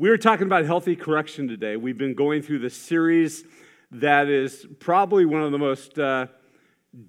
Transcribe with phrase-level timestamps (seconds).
[0.00, 1.76] We're talking about healthy correction today.
[1.76, 3.44] We've been going through the series
[3.90, 6.28] that is probably one of the most uh,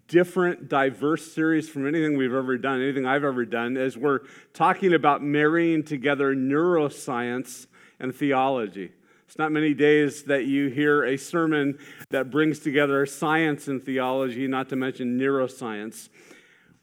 [0.09, 4.19] different, diverse series from anything we've ever done, anything I've ever done, as we're
[4.53, 7.65] talking about marrying together neuroscience
[7.97, 8.91] and theology.
[9.25, 11.79] It's not many days that you hear a sermon
[12.09, 16.09] that brings together science and theology, not to mention neuroscience.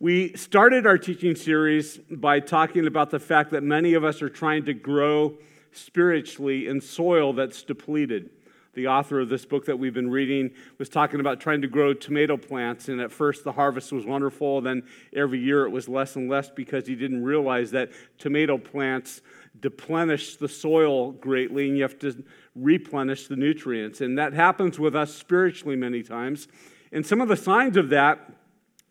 [0.00, 4.30] We started our teaching series by talking about the fact that many of us are
[4.30, 5.36] trying to grow
[5.78, 8.30] spiritually in soil that's depleted.
[8.74, 11.94] The author of this book that we've been reading was talking about trying to grow
[11.94, 16.14] tomato plants, and at first the harvest was wonderful, then every year it was less
[16.14, 19.20] and less because he didn't realize that tomato plants
[19.60, 22.24] deplenish the soil greatly, and you have to
[22.54, 24.00] replenish the nutrients.
[24.00, 26.46] And that happens with us spiritually many times.
[26.92, 28.32] And some of the signs of that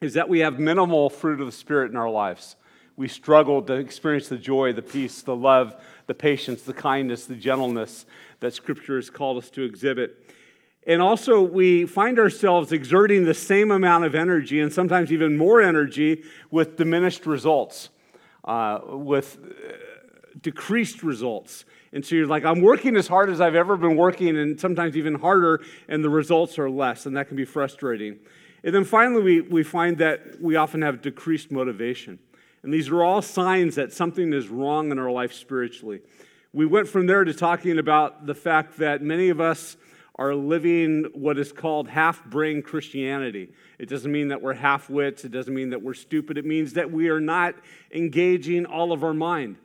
[0.02, 2.56] is that we have minimal fruit of the Spirit in our lives.
[2.98, 5.76] We struggle to experience the joy, the peace, the love,
[6.08, 8.06] the patience, the kindness, the gentleness
[8.40, 10.34] that Scripture has called us to exhibit.
[10.88, 15.62] And also, we find ourselves exerting the same amount of energy and sometimes even more
[15.62, 17.90] energy with diminished results,
[18.46, 19.74] uh, with uh,
[20.42, 21.66] decreased results.
[21.92, 24.96] And so you're like, I'm working as hard as I've ever been working, and sometimes
[24.96, 28.20] even harder, and the results are less, and that can be frustrating.
[28.64, 32.20] And then finally, we, we find that we often have decreased motivation.
[32.68, 36.02] And these are all signs that something is wrong in our life spiritually.
[36.52, 39.78] We went from there to talking about the fact that many of us
[40.16, 43.54] are living what is called half brain Christianity.
[43.80, 46.74] It doesn't mean that we're half wits, it doesn't mean that we're stupid, it means
[46.74, 47.56] that we are not
[47.94, 49.56] engaging all of our mind.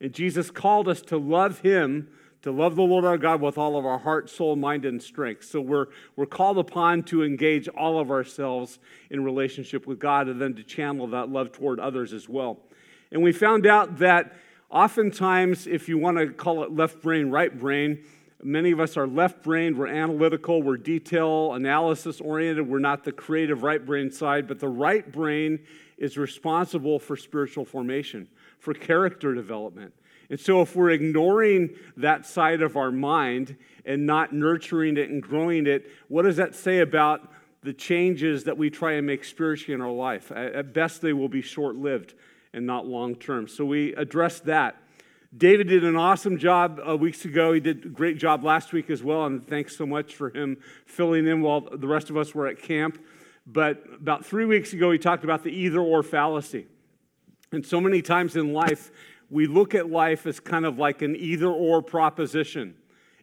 [0.00, 2.10] And Jesus called us to love Him
[2.42, 5.44] to love the Lord our God with all of our heart, soul, mind, and strength.
[5.44, 10.40] So we're, we're called upon to engage all of ourselves in relationship with God and
[10.40, 12.58] then to channel that love toward others as well.
[13.12, 14.34] And we found out that
[14.70, 18.02] oftentimes, if you want to call it left brain, right brain,
[18.42, 23.12] many of us are left brained, we're analytical, we're detail analysis oriented, we're not the
[23.12, 25.60] creative right brain side, but the right brain
[25.96, 28.26] is responsible for spiritual formation,
[28.58, 29.94] for character development
[30.32, 33.54] and so, if we're ignoring that side of our mind
[33.84, 37.30] and not nurturing it and growing it, what does that say about
[37.62, 40.32] the changes that we try and make spiritually in our life?
[40.32, 42.14] At best, they will be short lived
[42.54, 43.46] and not long term.
[43.46, 44.76] So, we address that.
[45.36, 47.52] David did an awesome job uh, weeks ago.
[47.52, 50.56] He did a great job last week as well, and thanks so much for him
[50.86, 52.98] filling in while the rest of us were at camp.
[53.46, 56.68] But about three weeks ago, he talked about the either or fallacy.
[57.52, 58.90] And so many times in life,
[59.32, 62.74] we look at life as kind of like an either or proposition,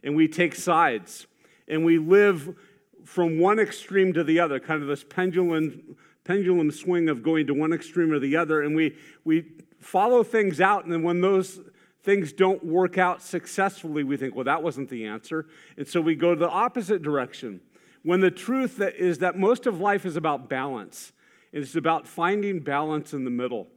[0.02, 1.28] and we take sides,
[1.68, 2.56] and we live
[3.04, 7.54] from one extreme to the other, kind of this pendulum, pendulum swing of going to
[7.54, 9.46] one extreme or the other, and we, we
[9.78, 11.60] follow things out, and then when those
[12.02, 15.46] things don't work out successfully, we think, well, that wasn't the answer.
[15.76, 17.60] And so we go to the opposite direction.
[18.02, 21.12] When the truth is that most of life is about balance,
[21.52, 23.68] it's about finding balance in the middle.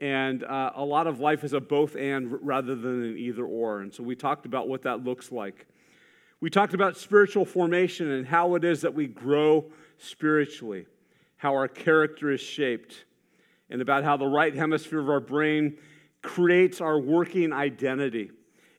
[0.00, 3.80] And uh, a lot of life is a both and rather than an either or.
[3.80, 5.66] And so we talked about what that looks like.
[6.40, 10.86] We talked about spiritual formation and how it is that we grow spiritually,
[11.36, 13.04] how our character is shaped,
[13.70, 15.76] and about how the right hemisphere of our brain
[16.22, 18.30] creates our working identity,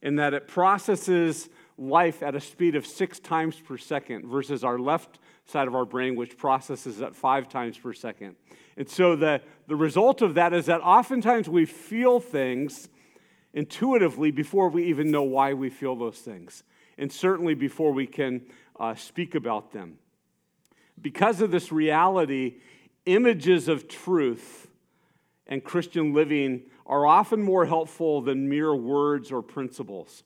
[0.01, 4.79] and that it processes life at a speed of six times per second versus our
[4.79, 8.35] left side of our brain, which processes at five times per second.
[8.79, 12.87] And so the, the result of that is that oftentimes we feel things
[13.53, 16.63] intuitively before we even know why we feel those things,
[16.97, 18.41] and certainly before we can
[18.79, 19.97] uh, speak about them.
[20.99, 22.55] Because of this reality,
[23.05, 24.69] images of truth
[25.45, 30.23] and Christian living are often more helpful than mere words or principles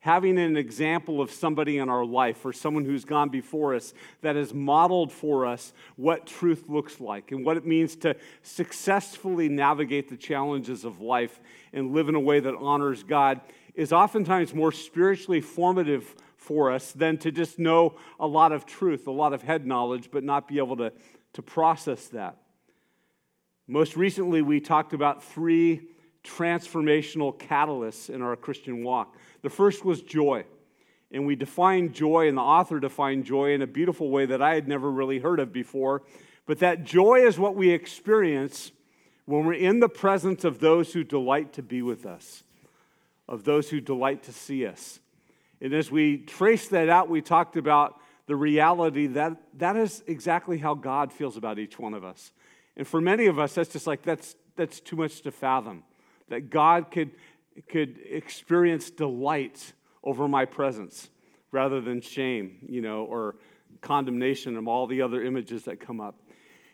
[0.00, 4.34] having an example of somebody in our life or someone who's gone before us that
[4.34, 10.08] has modeled for us what truth looks like and what it means to successfully navigate
[10.08, 11.38] the challenges of life
[11.72, 13.40] and live in a way that honors God
[13.74, 19.06] is oftentimes more spiritually formative for us than to just know a lot of truth,
[19.06, 20.92] a lot of head knowledge, but not be able to,
[21.34, 22.38] to process that.
[23.68, 25.82] Most recently, we talked about three
[26.24, 29.16] transformational catalysts in our Christian walk.
[29.42, 30.44] The first was joy.
[31.12, 34.54] And we defined joy, and the author defined joy in a beautiful way that I
[34.54, 36.02] had never really heard of before.
[36.46, 38.70] But that joy is what we experience
[39.24, 42.44] when we're in the presence of those who delight to be with us,
[43.28, 45.00] of those who delight to see us.
[45.60, 50.58] And as we trace that out, we talked about the reality that that is exactly
[50.58, 52.32] how God feels about each one of us.
[52.76, 55.82] And for many of us, that's just like, that's, that's too much to fathom.
[56.30, 57.10] That God could
[57.68, 59.72] could experience delight
[60.02, 61.10] over my presence
[61.52, 63.36] rather than shame, you know, or
[63.80, 66.16] condemnation and all the other images that come up.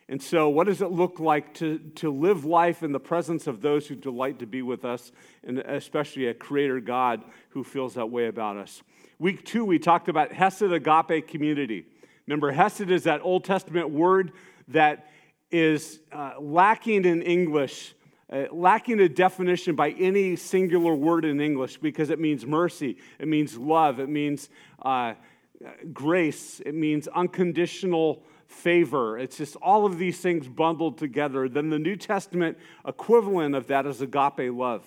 [0.09, 3.61] And so, what does it look like to, to live life in the presence of
[3.61, 5.11] those who delight to be with us,
[5.43, 8.81] and especially a creator God who feels that way about us?
[9.19, 11.85] Week two, we talked about Hesed Agape community.
[12.25, 14.31] Remember, Hesed is that Old Testament word
[14.69, 15.09] that
[15.51, 17.93] is uh, lacking in English,
[18.31, 23.27] uh, lacking a definition by any singular word in English because it means mercy, it
[23.27, 24.49] means love, it means
[24.81, 25.13] uh,
[25.93, 29.17] grace, it means unconditional favor.
[29.17, 31.49] It's just all of these things bundled together.
[31.49, 34.83] Then the New Testament equivalent of that is agape love.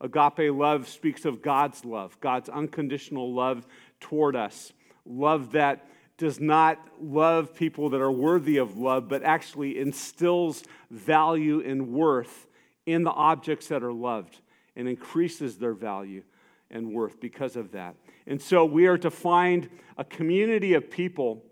[0.00, 3.66] Agape love speaks of God's love, God's unconditional love
[4.00, 4.72] toward us.
[5.04, 5.86] Love that
[6.16, 12.46] does not love people that are worthy of love, but actually instills value and worth
[12.90, 14.40] in the objects that are loved
[14.76, 16.22] and increases their value
[16.70, 17.96] and worth because of that.
[18.26, 21.44] And so we are to find a community of people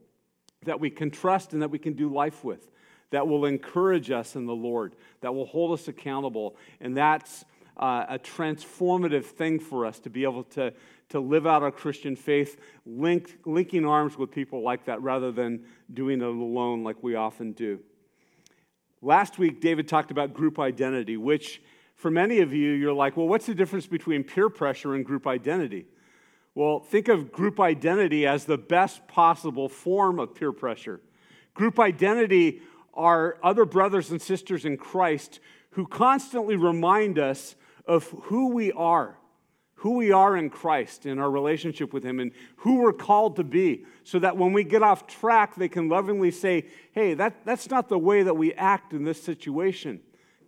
[0.65, 2.71] that we can trust and that we can do life with,
[3.11, 6.57] that will encourage us in the Lord, that will hold us accountable.
[6.81, 7.45] And that's
[7.77, 10.73] uh, a transformative thing for us to be able to,
[11.11, 15.65] to live out our Christian faith, link, linking arms with people like that rather than
[15.93, 17.81] doing it alone like we often do.
[19.01, 21.63] Last week, David talked about group identity, which
[21.95, 25.27] for many of you, you're like, well, what's the difference between peer pressure and group
[25.27, 25.87] identity?
[26.55, 31.01] Well, think of group identity as the best possible form of peer pressure.
[31.55, 32.63] Group identity
[32.95, 35.41] are other brothers and sisters in Christ
[35.71, 37.55] who constantly remind us
[37.87, 39.18] of who we are,
[39.79, 43.45] who we are in Christ, in our relationship with Him, and who we're called to
[43.45, 47.71] be, so that when we get off track, they can lovingly say, Hey, that, that's
[47.71, 50.01] not the way that we act in this situation.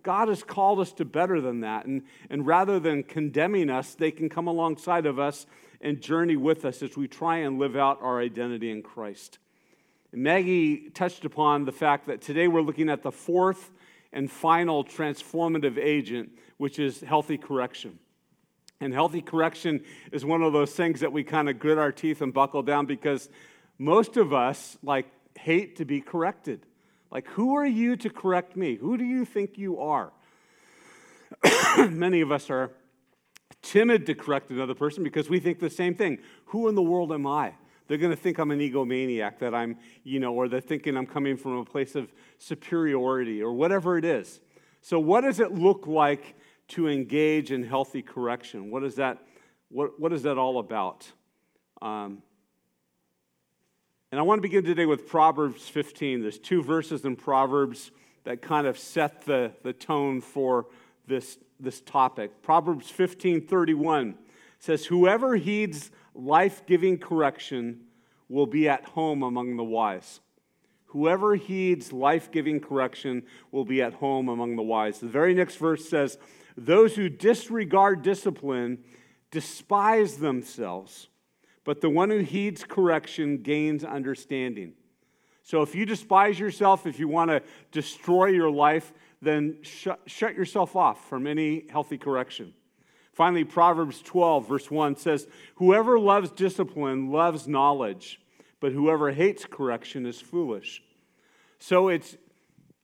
[0.03, 1.85] God has called us to better than that.
[1.85, 5.45] And, and rather than condemning us, they can come alongside of us
[5.79, 9.39] and journey with us as we try and live out our identity in Christ.
[10.11, 13.71] And Maggie touched upon the fact that today we're looking at the fourth
[14.11, 17.97] and final transformative agent, which is healthy correction.
[18.81, 22.21] And healthy correction is one of those things that we kind of grit our teeth
[22.21, 23.29] and buckle down because
[23.77, 25.05] most of us like
[25.37, 26.65] hate to be corrected.
[27.11, 28.75] Like, who are you to correct me?
[28.75, 30.11] Who do you think you are?
[31.77, 32.71] Many of us are
[33.61, 36.17] timid to correct another person because we think the same thing.
[36.45, 37.53] Who in the world am I?
[37.87, 41.05] They're going to think I'm an egomaniac, that I'm, you know, or they're thinking I'm
[41.05, 44.39] coming from a place of superiority or whatever it is.
[44.81, 46.35] So, what does it look like
[46.71, 48.69] to engage in healthy correction?
[48.69, 49.19] What is that,
[49.69, 51.11] what, what is that all about?
[51.81, 52.21] Um,
[54.11, 56.21] and I want to begin today with Proverbs 15.
[56.21, 57.91] There's two verses in Proverbs
[58.25, 60.67] that kind of set the, the tone for
[61.07, 62.41] this this topic.
[62.41, 64.15] Proverbs 15 31
[64.59, 67.81] says, Whoever heeds life giving correction
[68.27, 70.19] will be at home among the wise.
[70.87, 74.99] Whoever heeds life giving correction will be at home among the wise.
[74.99, 76.17] The very next verse says,
[76.57, 78.83] Those who disregard discipline
[79.31, 81.09] despise themselves,
[81.63, 84.73] but the one who heeds correction gains understanding.
[85.43, 90.35] So if you despise yourself, if you want to destroy your life, then shut, shut
[90.35, 92.53] yourself off from any healthy correction.
[93.13, 98.21] Finally, Proverbs 12, verse 1 says, Whoever loves discipline loves knowledge,
[98.59, 100.81] but whoever hates correction is foolish.
[101.59, 102.15] So it's,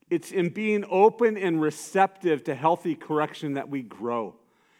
[0.09, 4.35] it's in being open and receptive to healthy correction that we grow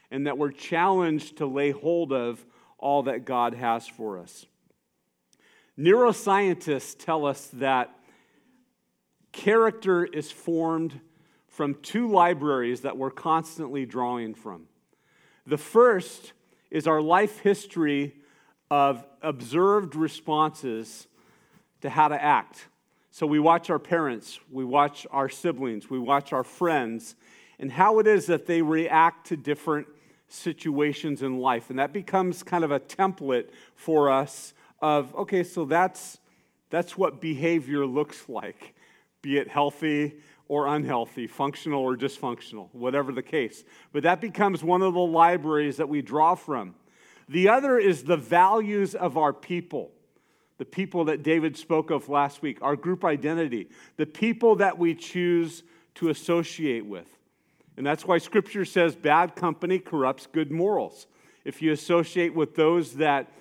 [0.10, 2.46] and that we're challenged to lay hold of
[2.78, 4.46] all that God has for us.
[5.78, 7.94] Neuroscientists tell us that
[9.32, 11.00] character is formed
[11.48, 14.68] from two libraries that we're constantly drawing from.
[15.46, 16.34] The first
[16.72, 18.16] is our life history
[18.70, 21.08] of observed responses
[21.82, 22.68] to how to act.
[23.18, 27.16] So we watch our parents, we watch our siblings, we watch our friends,
[27.58, 29.88] and how it is that they react to different
[30.28, 31.72] situations in life.
[31.72, 36.20] And that becomes kind of a template for us of, okay, so that's,
[36.70, 38.76] that's what behavior looks like,
[39.24, 43.64] be it healthy or unhealthy, functional or dysfunctional, whatever the case.
[43.94, 46.76] But that becomes one of the libraries that we draw from.
[47.28, 49.90] The other is the values of our people,
[50.58, 54.96] the people that David spoke of last week, our group identity, the people that we
[54.96, 55.64] choose
[55.96, 57.08] to associate with.
[57.78, 61.08] And that's why scripture says bad company corrupts good morals.
[61.46, 63.32] If you associate with those that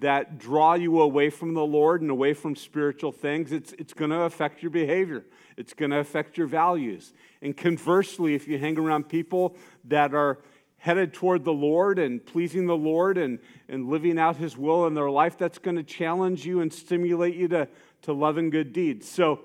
[0.00, 4.10] that draw you away from the Lord and away from spiritual things, it's, it's going
[4.10, 5.24] to affect your behavior.
[5.56, 7.12] It's going to affect your values.
[7.42, 10.38] And conversely, if you hang around people that are
[10.84, 13.38] headed toward the Lord and pleasing the Lord and,
[13.70, 17.36] and living out His will in their life, that's going to challenge you and stimulate
[17.36, 17.68] you to,
[18.02, 19.08] to love and good deeds.
[19.08, 19.40] So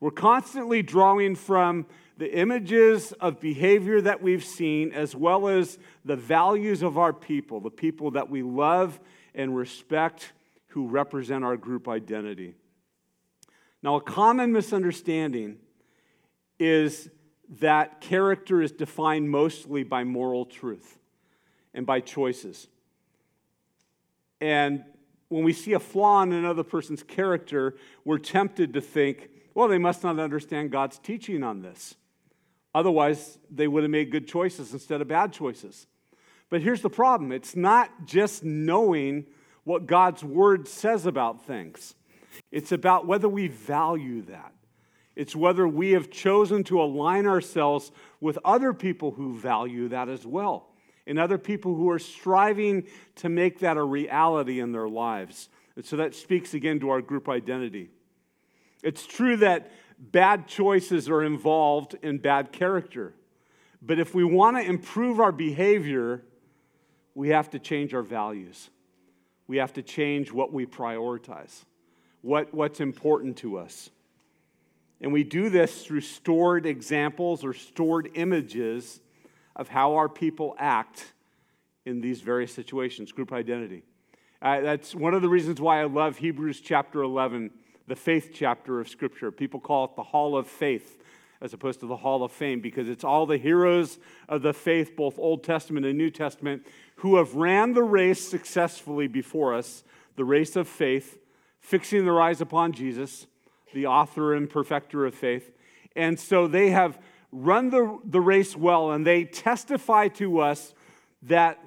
[0.00, 1.86] we're constantly drawing from
[2.18, 7.60] the images of behavior that we've seen, as well as the values of our people,
[7.60, 8.98] the people that we love
[9.36, 10.32] and respect
[10.70, 12.56] who represent our group identity.
[13.84, 15.58] Now, a common misunderstanding
[16.58, 17.08] is
[17.60, 20.98] that character is defined mostly by moral truth
[21.74, 22.68] and by choices.
[24.40, 24.84] And
[25.28, 29.78] when we see a flaw in another person's character, we're tempted to think, well, they
[29.78, 31.94] must not understand God's teaching on this.
[32.74, 35.86] Otherwise, they would have made good choices instead of bad choices.
[36.48, 39.26] But here's the problem it's not just knowing
[39.64, 41.94] what God's word says about things,
[42.50, 44.52] it's about whether we value that.
[45.14, 50.26] It's whether we have chosen to align ourselves with other people who value that as
[50.26, 50.68] well,
[51.06, 55.48] and other people who are striving to make that a reality in their lives.
[55.76, 57.90] And so that speaks again to our group identity.
[58.82, 63.14] It's true that bad choices are involved in bad character.
[63.80, 66.22] But if we want to improve our behavior,
[67.14, 68.70] we have to change our values.
[69.46, 71.64] We have to change what we prioritize,
[72.22, 73.90] what, what's important to us.
[75.02, 79.00] And we do this through stored examples or stored images
[79.54, 81.12] of how our people act
[81.84, 83.82] in these various situations, group identity.
[84.40, 87.50] Uh, that's one of the reasons why I love Hebrews chapter 11
[87.88, 89.30] the faith chapter of Scripture.
[89.30, 90.98] People call it the Hall of Faith
[91.40, 94.94] as opposed to the Hall of Fame because it's all the heroes of the faith,
[94.96, 96.64] both Old Testament and New Testament,
[96.96, 99.82] who have ran the race successfully before us,
[100.14, 101.18] the race of faith,
[101.60, 103.26] fixing their eyes upon Jesus,
[103.72, 105.50] the author and perfecter of faith.
[105.96, 106.98] And so they have
[107.30, 110.74] run the, the race well, and they testify to us
[111.22, 111.58] that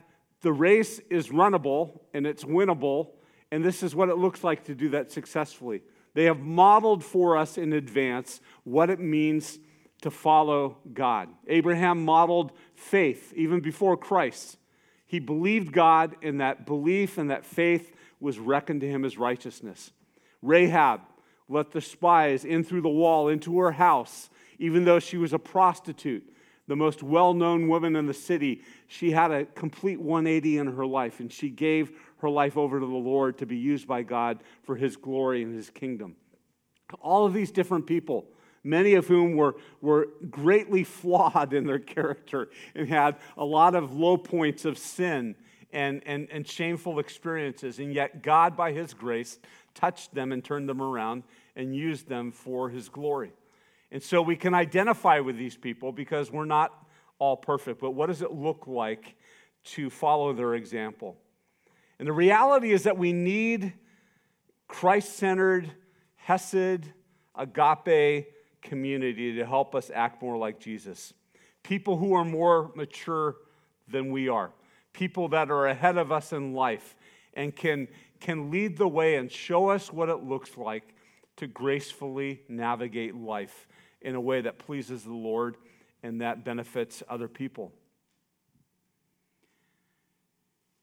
[0.42, 3.10] the race is runnable and it's winnable,
[3.52, 5.82] and this is what it looks like to do that successfully.
[6.14, 9.60] They have modeled for us in advance what it means
[10.02, 11.30] to follow God.
[11.48, 14.58] Abraham modeled faith even before Christ.
[15.08, 19.92] He believed God, and that belief and that faith was reckoned to him as righteousness.
[20.42, 21.02] Rahab
[21.48, 25.40] let the spies in through the wall into her house, even though she was a
[25.40, 26.24] prostitute,
[26.68, 28.62] the most well known woman in the city.
[28.88, 32.86] She had a complete 180 in her life, and she gave her life over to
[32.86, 36.16] the Lord to be used by God for his glory and his kingdom.
[37.02, 38.26] All of these different people,
[38.64, 43.96] many of whom were, were greatly flawed in their character and had a lot of
[43.96, 45.36] low points of sin
[45.72, 47.80] and, and, and shameful experiences.
[47.80, 49.40] And yet, God, by his grace,
[49.76, 51.24] touched them and turned them around
[51.56, 53.32] and used them for his glory.
[53.92, 56.74] And so we can identify with these people because we're not
[57.20, 59.16] all perfect, but what does it look like
[59.66, 61.16] to follow their example?
[62.00, 63.74] And the reality is that we need
[64.68, 65.72] Christ centered,
[66.16, 66.92] Hesed,
[67.36, 68.28] agape
[68.62, 71.14] community to help us act more like Jesus.
[71.64, 73.36] People who are more mature
[73.88, 74.52] than we are,
[74.94, 76.96] people that are ahead of us in life
[77.34, 77.88] and can,
[78.20, 80.96] can lead the way and show us what it looks like
[81.38, 83.68] to gracefully navigate life
[84.02, 85.58] in a way that pleases the Lord
[86.04, 87.72] and that benefits other people.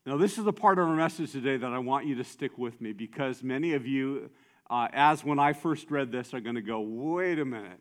[0.05, 2.59] Now, this is the part of our message today that I want you to stick
[2.59, 4.31] with me because many of you,
[4.69, 7.79] uh, as when I first read this, are going to go, wait a minute.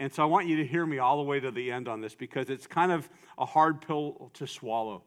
[0.00, 2.00] And so I want you to hear me all the way to the end on
[2.00, 3.08] this because it's kind of
[3.38, 5.04] a hard pill to swallow.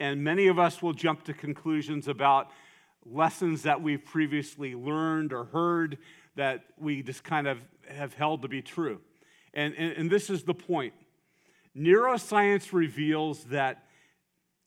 [0.00, 2.50] And many of us will jump to conclusions about
[3.04, 5.98] lessons that we've previously learned or heard
[6.36, 9.00] that we just kind of have held to be true.
[9.54, 10.94] And, and, and this is the point
[11.76, 13.84] neuroscience reveals that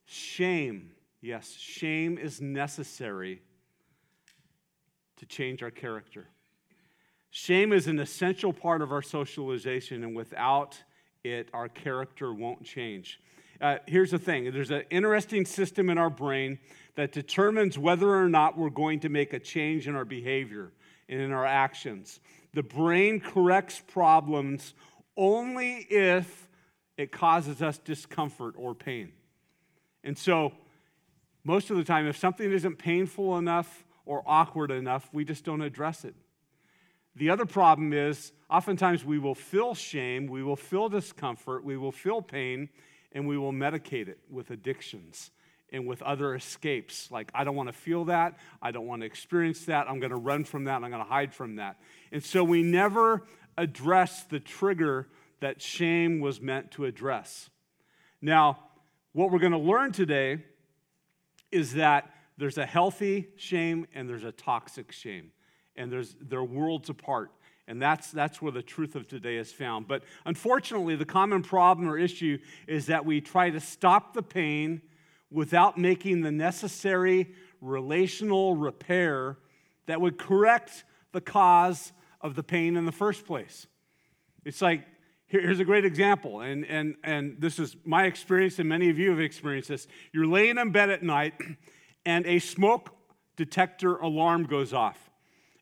[0.05, 3.43] shame Yes, shame is necessary
[5.17, 6.27] to change our character.
[7.29, 10.81] Shame is an essential part of our socialization, and without
[11.23, 13.19] it, our character won't change.
[13.61, 16.57] Uh, here's the thing there's an interesting system in our brain
[16.95, 20.71] that determines whether or not we're going to make a change in our behavior
[21.07, 22.19] and in our actions.
[22.53, 24.73] The brain corrects problems
[25.15, 26.49] only if
[26.97, 29.11] it causes us discomfort or pain.
[30.03, 30.53] And so,
[31.43, 35.61] most of the time, if something isn't painful enough or awkward enough, we just don't
[35.61, 36.15] address it.
[37.15, 41.91] The other problem is oftentimes we will feel shame, we will feel discomfort, we will
[41.91, 42.69] feel pain,
[43.11, 45.31] and we will medicate it with addictions
[45.73, 47.09] and with other escapes.
[47.11, 50.11] Like, I don't want to feel that, I don't want to experience that, I'm going
[50.11, 51.79] to run from that, I'm going to hide from that.
[52.11, 53.23] And so we never
[53.57, 55.07] address the trigger
[55.39, 57.49] that shame was meant to address.
[58.21, 58.59] Now,
[59.13, 60.37] What we're going to learn today
[61.51, 65.31] is that there's a healthy shame and there's a toxic shame,
[65.75, 67.31] and there's, they're worlds apart.
[67.67, 69.87] And that's, that's where the truth of today is found.
[69.87, 72.37] But unfortunately, the common problem or issue
[72.67, 74.81] is that we try to stop the pain
[75.29, 79.37] without making the necessary relational repair
[79.85, 83.67] that would correct the cause of the pain in the first place.
[84.43, 84.85] It's like,
[85.27, 89.11] here's a great example, and, and, and this is my experience, and many of you
[89.11, 89.87] have experienced this.
[90.11, 91.33] You're laying in bed at night,
[92.05, 92.95] and a smoke
[93.37, 95.10] detector alarm goes off.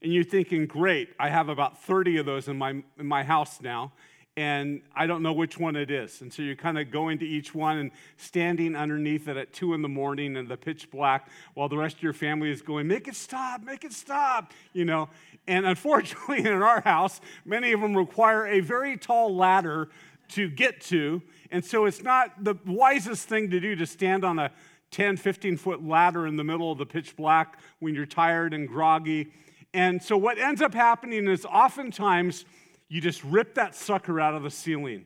[0.01, 3.59] And you're thinking, great, I have about 30 of those in my, in my house
[3.61, 3.91] now,
[4.37, 6.21] and I don't know which one it is.
[6.21, 9.73] And so you're kind of going to each one and standing underneath it at two
[9.73, 12.87] in the morning in the pitch black while the rest of your family is going,
[12.87, 15.09] make it stop, make it stop, you know.
[15.47, 19.89] And unfortunately, in our house, many of them require a very tall ladder
[20.29, 21.21] to get to.
[21.51, 24.51] And so it's not the wisest thing to do to stand on a
[24.91, 28.67] 10, 15 foot ladder in the middle of the pitch black when you're tired and
[28.67, 29.31] groggy.
[29.73, 32.45] And so what ends up happening is oftentimes
[32.87, 35.05] you just rip that sucker out of the ceiling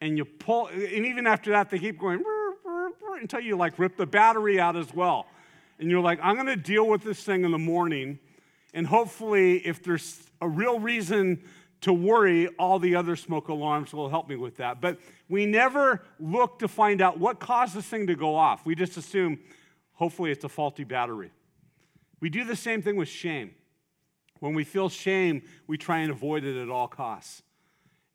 [0.00, 2.22] and you pull, and even after that, they keep going
[3.20, 5.26] until you like rip the battery out as well.
[5.78, 8.18] And you're like, I'm gonna deal with this thing in the morning.
[8.74, 11.42] And hopefully, if there's a real reason
[11.82, 14.80] to worry, all the other smoke alarms will help me with that.
[14.80, 14.98] But
[15.28, 18.66] we never look to find out what caused this thing to go off.
[18.66, 19.38] We just assume,
[19.94, 21.30] hopefully, it's a faulty battery.
[22.20, 23.52] We do the same thing with shame.
[24.40, 27.42] When we feel shame, we try and avoid it at all costs.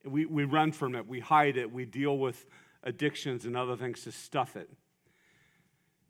[0.03, 2.45] We, we run from it, we hide it, we deal with
[2.83, 4.69] addictions and other things to stuff it.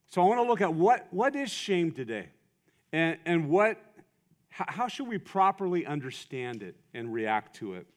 [0.09, 2.27] So I want to look at what, what is shame today?
[2.91, 3.77] And, and what,
[4.49, 7.87] how should we properly understand it and react to it?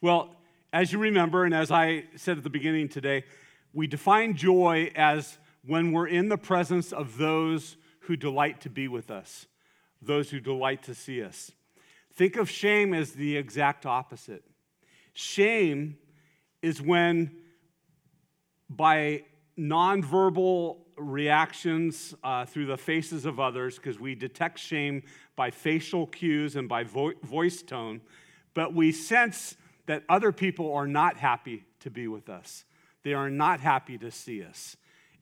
[0.00, 0.36] Well,
[0.72, 3.24] as you remember, and as I said at the beginning today,
[3.72, 8.86] we define joy as when we're in the presence of those who delight to be
[8.86, 9.47] with us
[10.00, 11.52] those who delight to see us.
[12.14, 14.44] Think of shame as the exact opposite.
[15.12, 15.98] Shame
[16.62, 17.30] is when,
[18.68, 19.22] by
[19.58, 25.02] nonverbal reactions uh, through the faces of others, because we detect shame
[25.36, 28.00] by facial cues and by vo- voice tone,
[28.54, 32.64] but we sense that other people are not happy to be with us.
[33.04, 34.76] They are not happy to see us.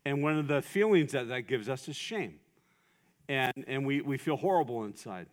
[0.05, 2.41] And one of the feelings that that gives us is shame
[3.29, 5.27] and, and we, we feel horrible inside.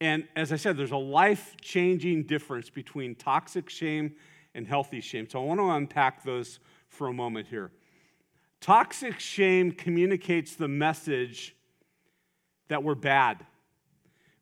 [0.00, 4.14] And as I said, there's a life changing difference between toxic shame
[4.54, 5.28] and healthy shame.
[5.28, 6.58] So I want to unpack those
[6.88, 7.70] for a moment here.
[8.60, 11.54] Toxic shame communicates the message
[12.68, 13.44] that we're bad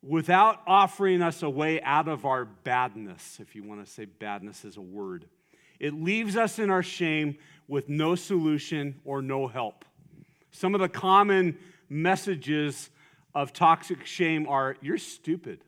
[0.01, 4.63] without offering us a way out of our badness, if you want to say badness
[4.63, 5.25] as a word.
[5.79, 9.83] It leaves us in our shame with no solution or no help.
[10.51, 11.57] Some of the common
[11.89, 12.89] messages
[13.33, 15.63] of toxic shame are you're stupid,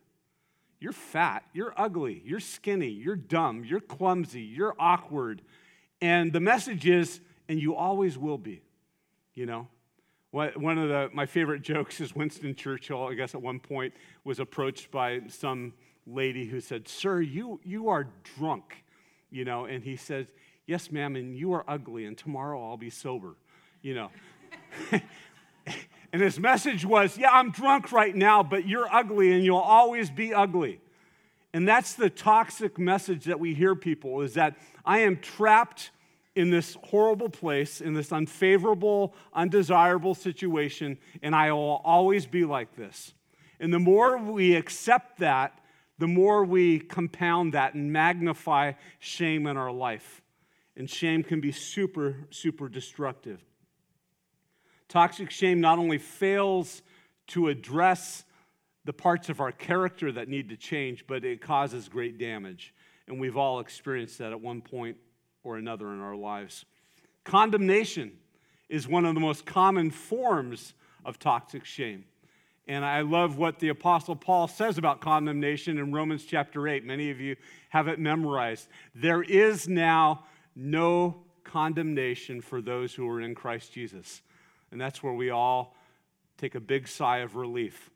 [0.79, 5.41] you're fat, you're ugly, you're skinny, you're dumb, you're clumsy, you're awkward.
[6.01, 8.61] And the message is, and you always will be,
[9.33, 9.67] you know?
[10.31, 14.39] One of the, my favorite jokes is Winston Churchill, I guess at one point, was
[14.39, 15.73] approached by some
[16.05, 18.83] lady who said, Sir, you, you are drunk,
[19.31, 19.65] you know?
[19.65, 20.27] And he says,
[20.67, 23.35] Yes, ma'am, and you are ugly, and tomorrow I'll be sober,
[23.81, 24.11] you know?
[26.13, 30.09] And his message was, Yeah, I'm drunk right now, but you're ugly and you'll always
[30.09, 30.79] be ugly.
[31.53, 35.91] And that's the toxic message that we hear people is that I am trapped
[36.35, 42.75] in this horrible place, in this unfavorable, undesirable situation, and I will always be like
[42.75, 43.13] this.
[43.59, 45.59] And the more we accept that,
[45.97, 50.21] the more we compound that and magnify shame in our life.
[50.75, 53.43] And shame can be super, super destructive.
[54.89, 56.81] Toxic shame not only fails
[57.27, 58.23] to address
[58.85, 62.73] the parts of our character that need to change, but it causes great damage.
[63.07, 64.97] And we've all experienced that at one point
[65.43, 66.65] or another in our lives.
[67.23, 68.13] Condemnation
[68.69, 70.73] is one of the most common forms
[71.03, 72.05] of toxic shame.
[72.67, 76.83] And I love what the Apostle Paul says about condemnation in Romans chapter 8.
[76.85, 77.37] Many of you
[77.69, 78.67] have it memorized.
[78.93, 84.21] There is now no condemnation for those who are in Christ Jesus.
[84.71, 85.75] And that's where we all
[86.37, 87.89] take a big sigh of relief.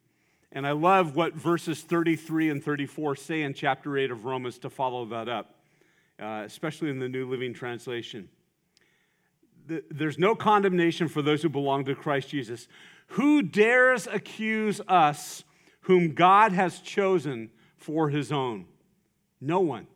[0.51, 4.69] And I love what verses 33 and 34 say in chapter 8 of Romans to
[4.69, 5.55] follow that up,
[6.21, 8.27] uh, especially in the New Living Translation.
[9.67, 12.67] The, there's no condemnation for those who belong to Christ Jesus.
[13.07, 15.43] Who dares accuse us
[15.81, 18.65] whom God has chosen for his own?
[19.39, 19.87] No one.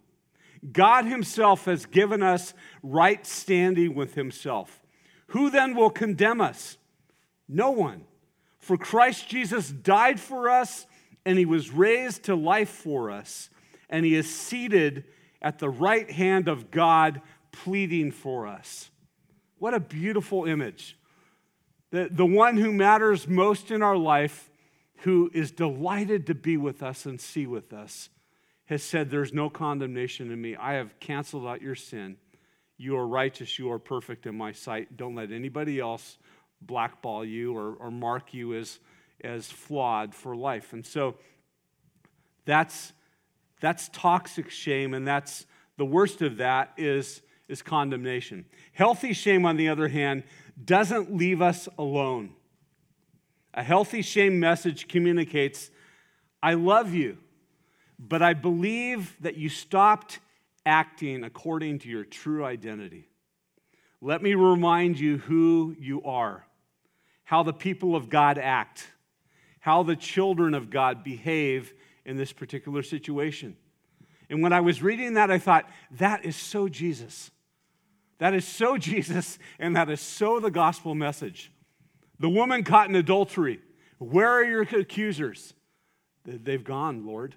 [0.71, 4.81] God himself has given us right standing with himself.
[5.27, 6.77] Who then will condemn us?
[7.47, 8.05] No one.
[8.59, 10.85] For Christ Jesus died for us,
[11.25, 13.49] and he was raised to life for us,
[13.89, 15.05] and he is seated
[15.41, 18.89] at the right hand of God, pleading for us.
[19.59, 20.97] What a beautiful image.
[21.91, 24.49] The, the one who matters most in our life,
[24.97, 28.09] who is delighted to be with us and see with us,
[28.65, 30.55] has said, There's no condemnation in me.
[30.55, 32.17] I have canceled out your sin.
[32.77, 33.57] You are righteous.
[33.57, 34.97] You are perfect in my sight.
[34.97, 36.17] Don't let anybody else
[36.61, 38.79] blackball you or, or mark you as,
[39.23, 40.73] as flawed for life.
[40.73, 41.15] And so
[42.45, 42.93] that's,
[43.61, 45.45] that's toxic shame, and that's
[45.77, 48.45] the worst of that is, is condemnation.
[48.73, 50.23] Healthy shame, on the other hand,
[50.63, 52.31] doesn't leave us alone.
[53.53, 55.71] A healthy shame message communicates,
[56.43, 57.17] I love you,
[57.97, 60.19] but I believe that you stopped
[60.65, 63.08] acting according to your true identity.
[64.01, 66.45] Let me remind you who you are,
[67.23, 68.88] how the people of God act,
[69.60, 71.73] how the children of God behave
[72.06, 73.56] in this particular situation.
[74.30, 77.32] And when I was reading that, I thought, that is so Jesus.
[78.17, 81.51] That is so Jesus, and that is so the gospel message.
[82.19, 83.60] The woman caught in adultery,
[83.97, 85.54] where are your accusers?
[86.25, 87.36] They've gone, Lord.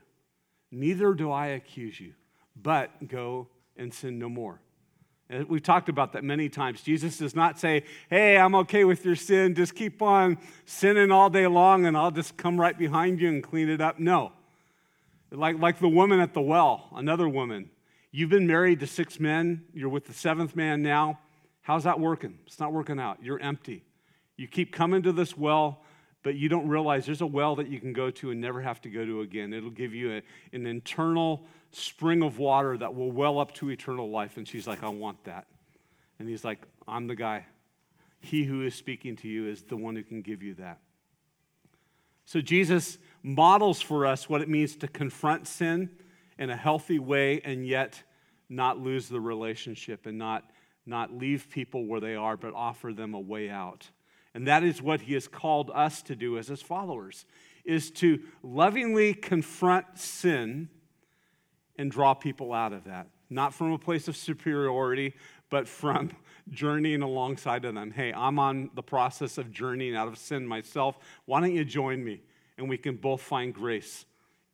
[0.71, 2.15] Neither do I accuse you
[2.63, 4.61] but go and sin no more.
[5.31, 6.83] And we've talked about that many times.
[6.83, 9.55] Jesus does not say, Hey, I'm okay with your sin.
[9.55, 13.43] Just keep on sinning all day long and I'll just come right behind you and
[13.43, 13.99] clean it up.
[13.99, 14.33] No.
[15.31, 17.69] Like, like the woman at the well, another woman.
[18.11, 21.19] You've been married to six men, you're with the seventh man now.
[21.61, 22.39] How's that working?
[22.47, 23.19] It's not working out.
[23.23, 23.85] You're empty.
[24.39, 25.83] You keep coming to this well,
[26.29, 28.83] but you don't realize there's a well that you can go to and never have
[28.83, 29.55] to go to again.
[29.55, 34.11] It'll give you a, an internal spring of water that will well up to eternal
[34.11, 34.37] life.
[34.37, 35.47] And she's like, I want that.
[36.19, 37.47] And he's like, I'm the guy.
[38.21, 40.81] He who is speaking to you is the one who can give you that.
[42.27, 45.89] So Jesus models for us what it means to confront sin
[46.39, 48.03] in a healthy way and yet
[48.51, 50.45] not lose the relationship and not,
[50.85, 53.89] not leave people where they are, but offer them a way out.
[54.35, 57.25] And that is what he has called us to do as his followers,
[57.65, 60.69] is to lovingly confront sin
[61.77, 63.09] and draw people out of that.
[63.31, 65.15] Not from a place of superiority,
[65.51, 66.11] but from
[66.51, 67.91] journeying alongside of them.
[67.91, 70.99] Hey, I'm on the process of journeying out of sin myself.
[71.25, 72.23] Why don't you join me?
[72.57, 74.05] And we can both find grace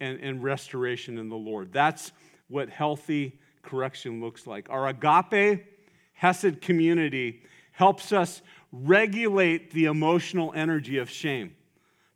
[0.00, 1.72] and, and restoration in the Lord.
[1.72, 2.12] That's
[2.48, 4.68] what healthy correction looks like.
[4.70, 5.64] Our agape,
[6.12, 8.42] Hesed community helps us
[8.82, 11.54] regulate the emotional energy of shame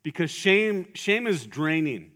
[0.02, 2.10] because shame, shame is draining.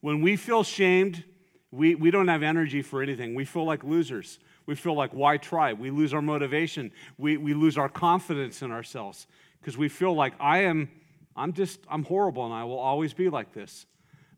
[0.00, 1.24] When we feel shamed,
[1.70, 3.34] we, we don't have energy for anything.
[3.34, 4.38] We feel like losers.
[4.66, 5.72] We feel like, why try?
[5.72, 6.90] We lose our motivation.
[7.16, 9.26] We, we lose our confidence in ourselves
[9.60, 10.90] because we feel like I am,
[11.34, 13.86] I'm just, I'm horrible and I will always be like this.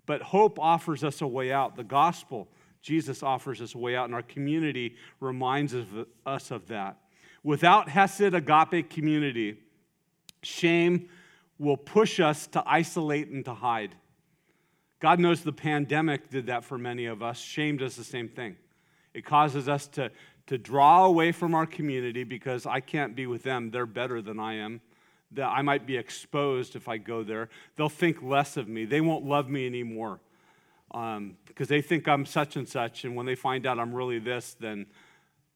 [0.06, 1.76] But hope offers us a way out.
[1.76, 2.48] The gospel,
[2.80, 5.74] Jesus offers us a way out, and our community reminds
[6.26, 6.96] us of that.
[7.42, 9.58] Without Hesed agape community,
[10.42, 11.08] shame
[11.58, 13.94] will push us to isolate and to hide.
[15.00, 17.38] God knows the pandemic did that for many of us.
[17.38, 18.56] Shame does the same thing.
[19.14, 20.10] It causes us to,
[20.46, 23.70] to draw away from our community because I can't be with them.
[23.70, 24.80] They're better than I am.
[25.32, 27.50] That I might be exposed if I go there.
[27.76, 28.86] They'll think less of me.
[28.86, 30.20] They won't love me anymore
[30.92, 33.04] um, because they think I'm such and such.
[33.04, 34.86] And when they find out I'm really this, then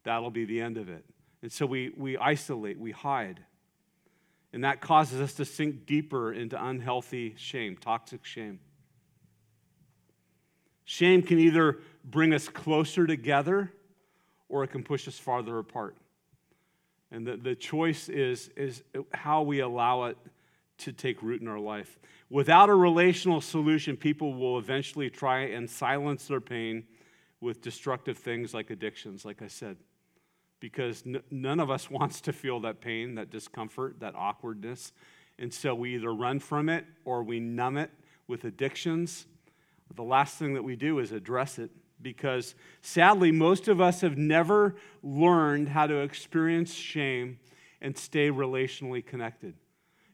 [0.04, 1.04] that'll be the end of it.
[1.42, 3.40] And so we, we isolate, we hide.
[4.52, 8.60] And that causes us to sink deeper into unhealthy shame, toxic shame.
[10.84, 13.72] Shame can either bring us closer together
[14.48, 15.96] or it can push us farther apart.
[17.10, 20.18] And the, the choice is, is how we allow it
[20.78, 21.98] to take root in our life.
[22.28, 26.84] Without a relational solution, people will eventually try and silence their pain
[27.40, 29.76] with destructive things like addictions, like I said.
[30.62, 34.92] Because n- none of us wants to feel that pain, that discomfort, that awkwardness.
[35.38, 37.90] And so we either run from it or we numb it
[38.26, 39.26] with addictions
[39.94, 41.70] the last thing that we do is address it
[42.00, 47.38] because sadly, most of us have never learned how to experience shame
[47.80, 49.54] and stay relationally connected.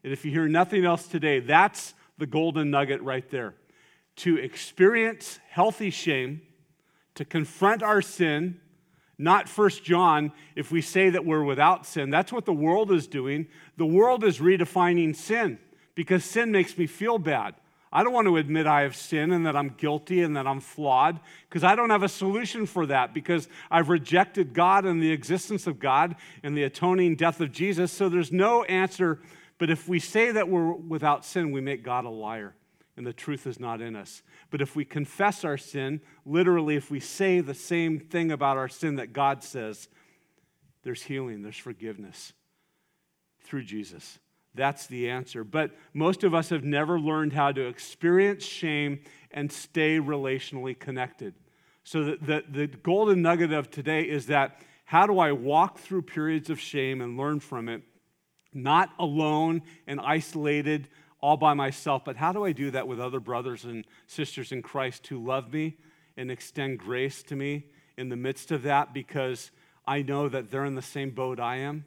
[0.04, 3.54] And if you hear nothing else today, that's the golden nugget right there.
[4.16, 6.42] To experience healthy shame,
[7.14, 8.60] to confront our sin,
[9.18, 12.08] not First John, if we say that we're without sin.
[12.10, 13.48] That's what the world is doing.
[13.76, 15.58] The world is redefining sin
[15.96, 17.54] because sin makes me feel bad.
[17.92, 20.60] I don't want to admit I have sinned and that I'm guilty and that I'm
[20.60, 25.10] flawed because I don't have a solution for that because I've rejected God and the
[25.10, 27.90] existence of God and the atoning death of Jesus.
[27.90, 29.20] So there's no answer.
[29.56, 32.54] But if we say that we're without sin, we make God a liar
[32.98, 34.22] and the truth is not in us.
[34.50, 38.68] But if we confess our sin, literally, if we say the same thing about our
[38.68, 39.88] sin that God says,
[40.82, 42.32] there's healing, there's forgiveness
[43.44, 44.18] through Jesus.
[44.52, 45.44] That's the answer.
[45.44, 51.34] But most of us have never learned how to experience shame and stay relationally connected.
[51.84, 56.02] So, the, the, the, golden nugget of today is that how do I walk through
[56.02, 57.82] periods of shame and learn from it,
[58.52, 60.88] not alone and isolated
[61.20, 64.62] all by myself, but how do I do that with other brothers and sisters in
[64.62, 65.76] Christ who love me
[66.16, 69.50] and extend grace to me in the midst of that because
[69.86, 71.84] I know that they're in the same boat I am?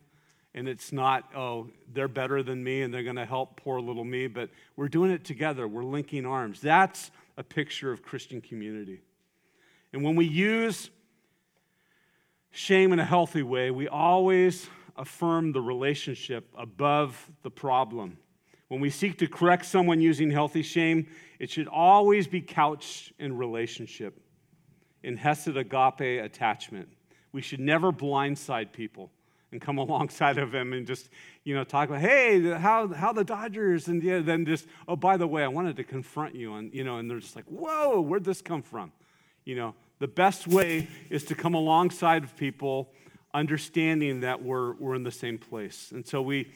[0.54, 4.04] And it's not, oh, they're better than me and they're going to help poor little
[4.04, 5.66] me, but we're doing it together.
[5.66, 6.60] We're linking arms.
[6.60, 9.00] That's a picture of Christian community.
[9.94, 10.90] And when we use
[12.52, 14.68] shame in a healthy way, we always
[14.98, 18.18] affirm the relationship above the problem.
[18.72, 21.08] When we seek to correct someone using healthy shame,
[21.40, 24.18] it should always be couched in relationship,
[25.04, 26.88] in Hesed agape attachment.
[27.34, 29.12] We should never blindside people
[29.52, 31.10] and come alongside of them and just,
[31.44, 35.18] you know, talk about, hey, how, how the Dodgers, and yeah, then just, oh, by
[35.18, 38.00] the way, I wanted to confront you, and, you know, and they're just like, whoa,
[38.00, 38.94] where'd this come from?
[39.44, 42.94] You know, the best way is to come alongside of people
[43.34, 45.92] understanding that we're, we're in the same place.
[45.94, 46.48] And so we,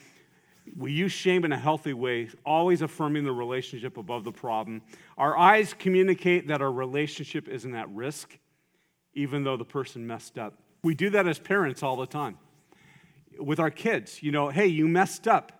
[0.76, 4.82] we use shame in a healthy way, always affirming the relationship above the problem.
[5.16, 8.38] Our eyes communicate that our relationship isn't at risk,
[9.14, 10.54] even though the person messed up.
[10.82, 12.38] We do that as parents all the time.
[13.38, 15.52] With our kids, you know, hey, you messed up,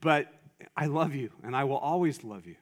[0.00, 0.32] but
[0.76, 2.56] I love you and I will always love you.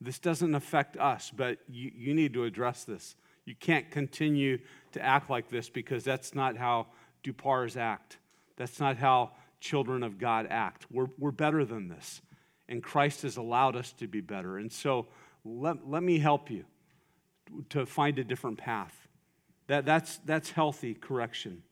[0.00, 3.14] This doesn't affect us, but you, you need to address this.
[3.44, 4.58] You can't continue
[4.92, 6.86] to act like this because that's not how
[7.24, 8.18] Dupars act.
[8.56, 10.86] That's not how children of God act.
[10.90, 12.20] We're, we're better than this.
[12.68, 14.58] And Christ has allowed us to be better.
[14.58, 15.06] And so
[15.44, 16.64] let, let me help you
[17.70, 18.94] to find a different path.
[19.68, 21.62] That, that's, that's healthy correction.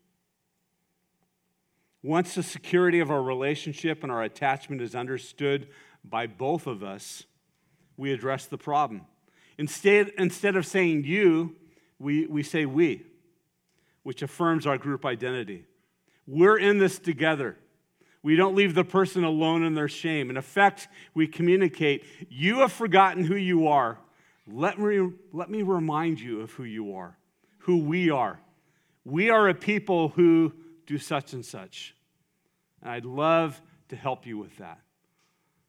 [2.02, 5.68] Once the security of our relationship and our attachment is understood
[6.04, 7.24] by both of us,
[7.96, 9.02] we address the problem.
[9.58, 11.56] Instead, instead of saying you,
[11.98, 13.04] we, we say we,
[14.02, 15.66] which affirms our group identity.
[16.26, 17.56] We're in this together.
[18.22, 20.28] We don't leave the person alone in their shame.
[20.30, 23.98] In effect, we communicate, You have forgotten who you are.
[24.46, 27.16] Let me, let me remind you of who you are,
[27.58, 28.40] who we are.
[29.04, 30.52] We are a people who
[30.86, 31.94] do such and such.
[32.82, 34.80] And I'd love to help you with that.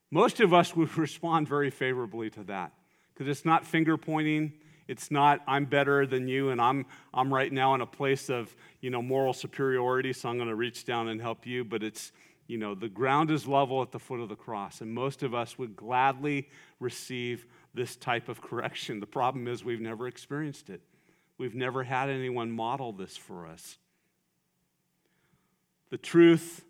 [0.10, 2.74] Most of us would respond very favorably to that
[3.14, 4.54] because it's not finger pointing.
[4.88, 8.54] It's not, I'm better than you, and I'm, I'm right now in a place of
[8.82, 11.64] you know, moral superiority, so I'm going to reach down and help you.
[11.64, 12.12] But it's,
[12.52, 15.34] you know, the ground is level at the foot of the cross, and most of
[15.34, 16.50] us would gladly
[16.82, 19.00] receive this type of correction.
[19.00, 20.82] The problem is we've never experienced it.
[21.38, 23.78] We've never had anyone model this for us.
[25.92, 26.66] The truth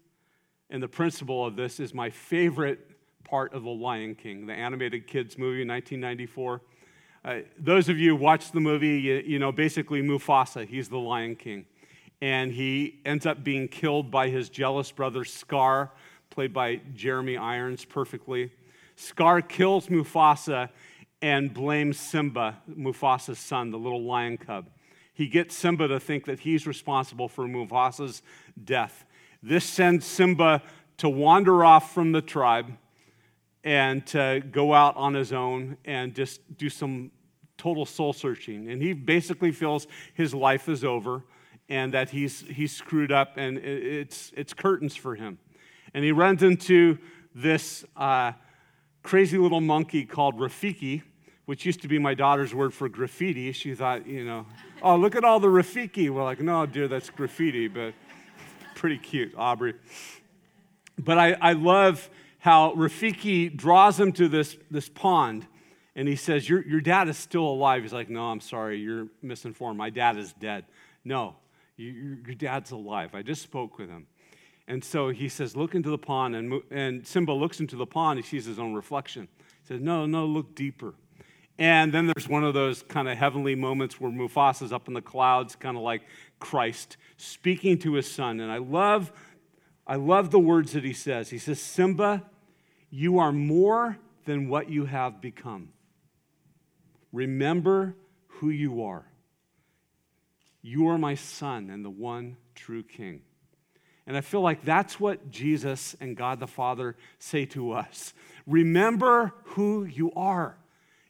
[0.70, 2.92] and the principle of this is my favorite
[3.24, 6.62] part of The Lion King, the animated kids movie in 1994.
[7.26, 11.00] Uh, those of you who watched the movie, you, you know, basically Mufasa, he's the
[11.00, 11.66] Lion King
[12.22, 15.92] and he ends up being killed by his jealous brother Scar,
[16.30, 18.52] played by Jeremy Irons perfectly.
[18.96, 20.70] Scar kills Mufasa
[21.22, 24.70] and blames Simba, Mufasa's son, the little lion cub.
[25.14, 28.22] He gets Simba to think that he's responsible for Mufasa's
[28.64, 29.06] death.
[29.44, 30.62] This sends Simba
[30.98, 32.72] to wander off from the tribe
[33.64, 37.12] and to go out on his own and just do some
[37.58, 38.70] total soul searching.
[38.70, 41.24] And he basically feels his life is over
[41.72, 45.38] and that he's, he's screwed up and it's, it's curtains for him.
[45.94, 46.98] And he runs into
[47.34, 48.34] this uh,
[49.04, 51.02] crazy little monkey called Rafiki,
[51.46, 53.54] which used to be my daughter's word for graffiti.
[53.54, 54.46] She thought, you know,
[54.82, 56.10] oh, look at all the Rafiki.
[56.10, 57.94] We're like, no, dear, that's graffiti, but
[58.76, 59.76] pretty cute, Aubrey.
[61.00, 65.48] But I, I love how Rafiki draws him to this, this pond
[65.96, 67.84] and he says, your, your dad is still alive.
[67.84, 69.78] He's like, No, I'm sorry, you're misinformed.
[69.78, 70.66] My dad is dead.
[71.06, 71.36] No,
[71.78, 73.16] your dad's alive.
[73.16, 74.08] I just spoke with him.
[74.68, 76.36] And so he says, Look into the pond.
[76.36, 78.20] And, and Simba looks into the pond.
[78.20, 79.28] He sees his own reflection.
[79.40, 80.94] He says, No, no, look deeper.
[81.58, 85.02] And then there's one of those kind of heavenly moments where Mufasa's up in the
[85.02, 86.02] clouds, kind of like
[86.40, 88.40] Christ, speaking to his son.
[88.40, 89.12] And I love,
[89.86, 91.30] I love the words that he says.
[91.30, 92.24] He says, Simba,
[92.90, 95.70] you are more than what you have become.
[97.12, 97.96] Remember
[98.28, 99.06] who you are.
[100.62, 103.22] You are my son and the one true king.
[104.08, 108.14] And I feel like that's what Jesus and God the Father say to us.
[108.48, 110.58] Remember who you are.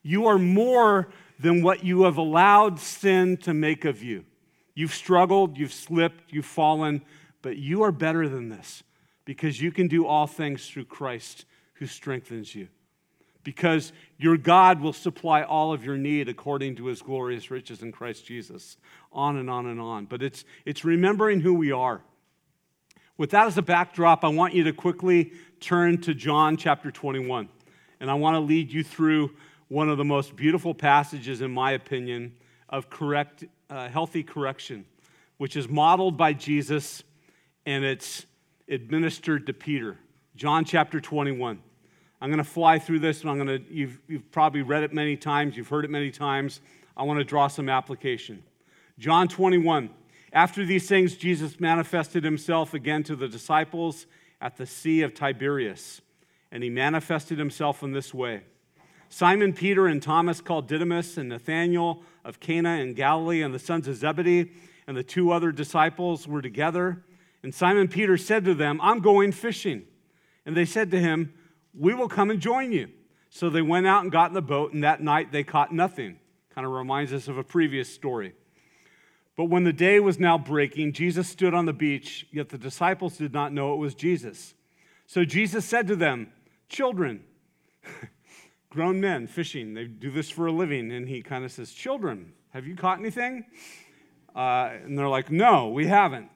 [0.03, 1.09] You are more
[1.39, 4.25] than what you have allowed sin to make of you.
[4.73, 7.01] You've struggled, you've slipped, you've fallen,
[7.41, 8.83] but you are better than this
[9.25, 12.67] because you can do all things through Christ who strengthens you.
[13.43, 17.91] Because your God will supply all of your need according to his glorious riches in
[17.91, 18.77] Christ Jesus.
[19.11, 20.05] On and on and on.
[20.05, 22.01] But it's, it's remembering who we are.
[23.17, 27.49] With that as a backdrop, I want you to quickly turn to John chapter 21.
[27.99, 29.31] And I want to lead you through
[29.67, 32.33] one of the most beautiful passages, in my opinion,
[32.69, 34.85] of correct, uh, healthy correction,
[35.37, 37.03] which is modeled by Jesus
[37.65, 38.25] and it's
[38.67, 39.97] administered to Peter.
[40.35, 41.61] John chapter 21.
[42.21, 44.93] I'm going to fly through this, and I'm going to, you've, you've probably read it
[44.93, 46.61] many times, you've heard it many times.
[46.95, 48.43] I want to draw some application.
[48.99, 49.89] John 21.
[50.33, 54.05] After these things, Jesus manifested himself again to the disciples
[54.39, 56.01] at the Sea of Tiberias,
[56.51, 58.41] and he manifested himself in this way.
[59.09, 63.87] Simon Peter and Thomas called Didymus and Nathanael of Cana in Galilee and the sons
[63.89, 64.51] of Zebedee
[64.87, 67.03] and the two other disciples were together.
[67.43, 69.83] And Simon Peter said to them, I'm going fishing.
[70.45, 71.33] And they said to him,
[71.73, 72.89] We will come and join you.
[73.29, 76.19] So they went out and got in the boat, and that night they caught nothing.
[76.53, 78.33] Kind of reminds us of a previous story.
[79.37, 83.17] But when the day was now breaking, Jesus stood on the beach, yet the disciples
[83.17, 84.53] did not know it was Jesus.
[85.07, 86.31] So Jesus said to them,
[86.67, 87.23] Children,
[88.69, 89.73] grown men fishing.
[89.73, 90.91] They do this for a living.
[90.91, 93.45] And he kind of says, Children, have you caught anything?
[94.35, 96.29] Uh, and they're like, No, we haven't.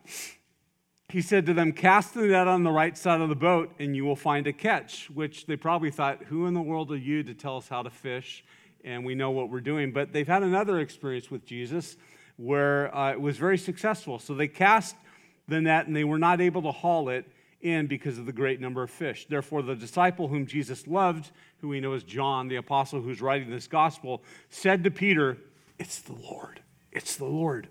[1.09, 3.95] He said to them, Cast the net on the right side of the boat, and
[3.95, 5.09] you will find a catch.
[5.11, 7.89] Which they probably thought, Who in the world are you to tell us how to
[7.89, 8.43] fish?
[8.83, 9.91] And we know what we're doing.
[9.91, 11.97] But they've had another experience with Jesus
[12.37, 14.19] where uh, it was very successful.
[14.19, 14.95] So they cast
[15.47, 17.25] the net, and they were not able to haul it
[17.61, 19.25] in because of the great number of fish.
[19.27, 23.49] Therefore, the disciple whom Jesus loved, who we know as John, the apostle who's writing
[23.49, 25.37] this gospel, said to Peter,
[25.79, 26.61] It's the Lord.
[26.91, 27.67] It's the Lord.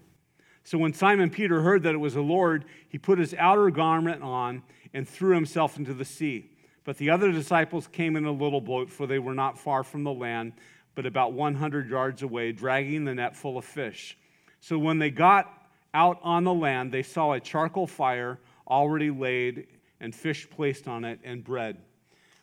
[0.64, 4.22] So when Simon Peter heard that it was the Lord, he put his outer garment
[4.22, 4.62] on
[4.94, 6.50] and threw himself into the sea.
[6.84, 10.04] But the other disciples came in a little boat, for they were not far from
[10.04, 10.54] the land,
[10.94, 14.16] but about 100 yards away, dragging the net full of fish.
[14.60, 15.52] So when they got
[15.92, 19.66] out on the land, they saw a charcoal fire already laid
[20.00, 21.76] and fish placed on it and bread.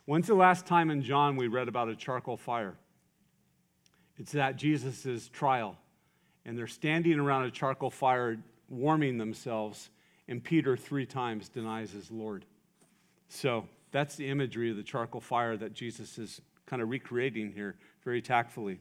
[0.04, 2.76] When's the last time in John we read about a charcoal fire?
[4.16, 5.76] It's at Jesus' trial.
[6.44, 9.90] And they're standing around a charcoal fire warming themselves,
[10.28, 12.44] and Peter three times denies his Lord.
[13.28, 17.76] So that's the imagery of the charcoal fire that Jesus is kind of recreating here
[18.04, 18.80] very tactfully.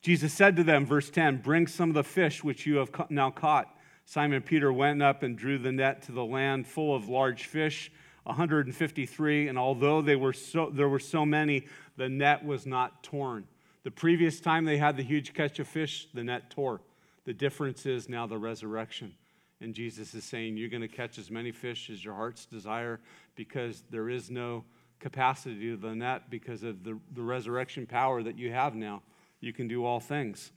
[0.00, 3.30] Jesus said to them, verse 10, Bring some of the fish which you have now
[3.30, 3.74] caught.
[4.04, 7.90] Simon Peter went up and drew the net to the land full of large fish,
[8.22, 11.66] 153, and although they were so, there were so many,
[11.96, 13.44] the net was not torn.
[13.86, 16.80] The previous time they had the huge catch of fish, the net tore.
[17.24, 19.14] The difference is now the resurrection.
[19.60, 22.98] And Jesus is saying, You're going to catch as many fish as your heart's desire
[23.36, 24.64] because there is no
[24.98, 29.04] capacity to the net because of the, the resurrection power that you have now.
[29.38, 30.50] You can do all things.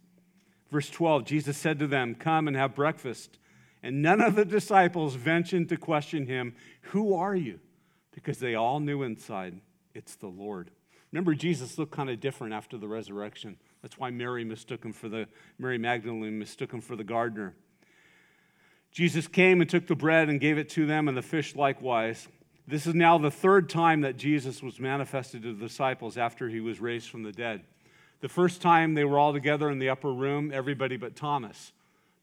[0.72, 3.38] Verse 12 Jesus said to them, Come and have breakfast.
[3.84, 7.60] And none of the disciples ventured to question him, Who are you?
[8.10, 9.62] Because they all knew inside,
[9.94, 10.72] it's the Lord.
[11.12, 13.58] Remember, Jesus looked kind of different after the resurrection.
[13.82, 17.56] That's why Mary mistook him for the Mary Magdalene mistook him for the gardener.
[18.92, 22.28] Jesus came and took the bread and gave it to them, and the fish likewise.
[22.68, 26.60] This is now the third time that Jesus was manifested to the disciples after he
[26.60, 27.64] was raised from the dead.
[28.22, 31.72] The first time they were all together in the upper room, everybody but Thomas.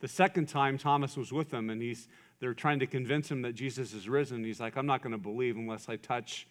[0.00, 2.06] The second time, Thomas was with them, and he's,
[2.38, 4.44] they're trying to convince him that Jesus is risen.
[4.44, 6.46] He's like, I'm not going to believe unless I touch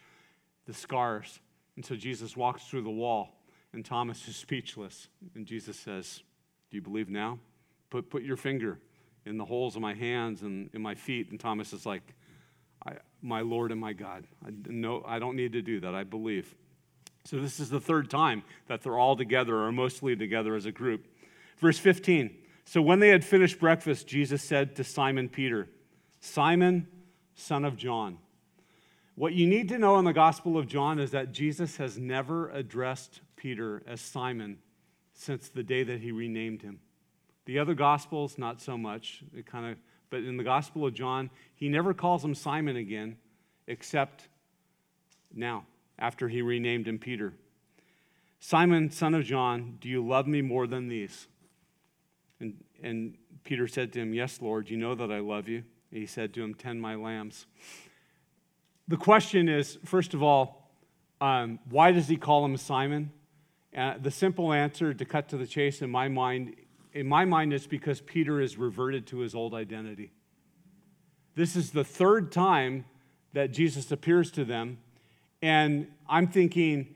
[0.66, 1.40] the scars.
[1.76, 3.42] And so Jesus walks through the wall,
[3.74, 5.08] and Thomas is speechless.
[5.36, 6.22] And Jesus says,
[6.70, 7.40] Do you believe now?
[7.90, 8.80] Put, put your finger
[9.26, 11.32] in the holes of my hands and in my feet.
[11.32, 12.14] And Thomas is like,
[13.22, 14.26] My Lord and my God.
[14.46, 15.94] I, no, I don't need to do that.
[15.94, 16.56] I believe.
[17.26, 20.72] So this is the third time that they're all together or mostly together as a
[20.72, 21.08] group.
[21.58, 22.30] Verse 15.
[22.66, 25.68] So when they had finished breakfast, Jesus said to Simon Peter,
[26.20, 26.88] Simon,
[27.36, 28.20] son of John.
[29.16, 32.50] What you need to know in the Gospel of John is that Jesus has never
[32.50, 34.58] addressed Peter as Simon
[35.14, 36.82] since the day that he renamed him.
[37.46, 39.24] The other Gospels, not so much.
[39.34, 39.78] It kind of,
[40.10, 43.16] but in the Gospel of John, he never calls him Simon again,
[43.68, 44.28] except
[45.34, 45.66] now
[45.98, 47.34] after he renamed him Peter.
[48.40, 51.28] Simon, son of John, do you love me more than these?
[52.42, 55.64] And, and Peter said to him, Yes, Lord, you know that I love you.
[55.92, 57.46] And he said to him, Tend my lambs.
[58.88, 60.72] The question is, first of all,
[61.20, 63.12] um, why does he call him Simon?
[63.76, 66.56] Uh, the simple answer, to cut to the chase, in my mind,
[66.94, 70.14] in my mind, it's because Peter has reverted to his old identity.
[71.36, 72.86] This is the third time
[73.34, 74.78] that Jesus appears to them,
[75.42, 76.96] and I'm thinking,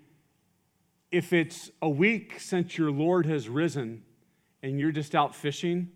[1.11, 4.03] if it's a week since your Lord has risen
[4.61, 5.91] and you're just out fishing,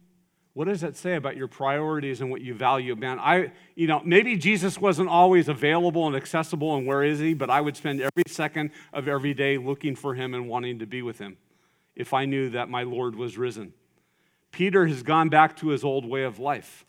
[0.54, 2.96] what does that say about your priorities and what you value?
[2.96, 7.34] Man, I, you know, maybe Jesus wasn't always available and accessible, and where is he?
[7.34, 10.86] But I would spend every second of every day looking for him and wanting to
[10.86, 11.38] be with him
[11.96, 13.74] if I knew that my Lord was risen.
[14.52, 16.86] Peter has gone back to his old way of life.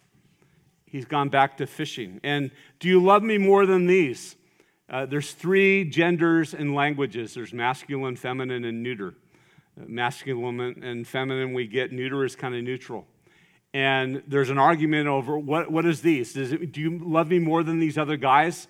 [0.85, 2.21] He's gone back to fishing.
[2.23, 4.37] And do you love me more than these?
[4.91, 9.15] Uh, there's three genders and languages there's masculine, feminine, and neuter.
[9.81, 13.07] Uh, masculine and feminine, we get neuter is kind of neutral.
[13.75, 16.37] And there's an argument over what, what is these?
[16.37, 18.68] It, do you love me more than these other guys?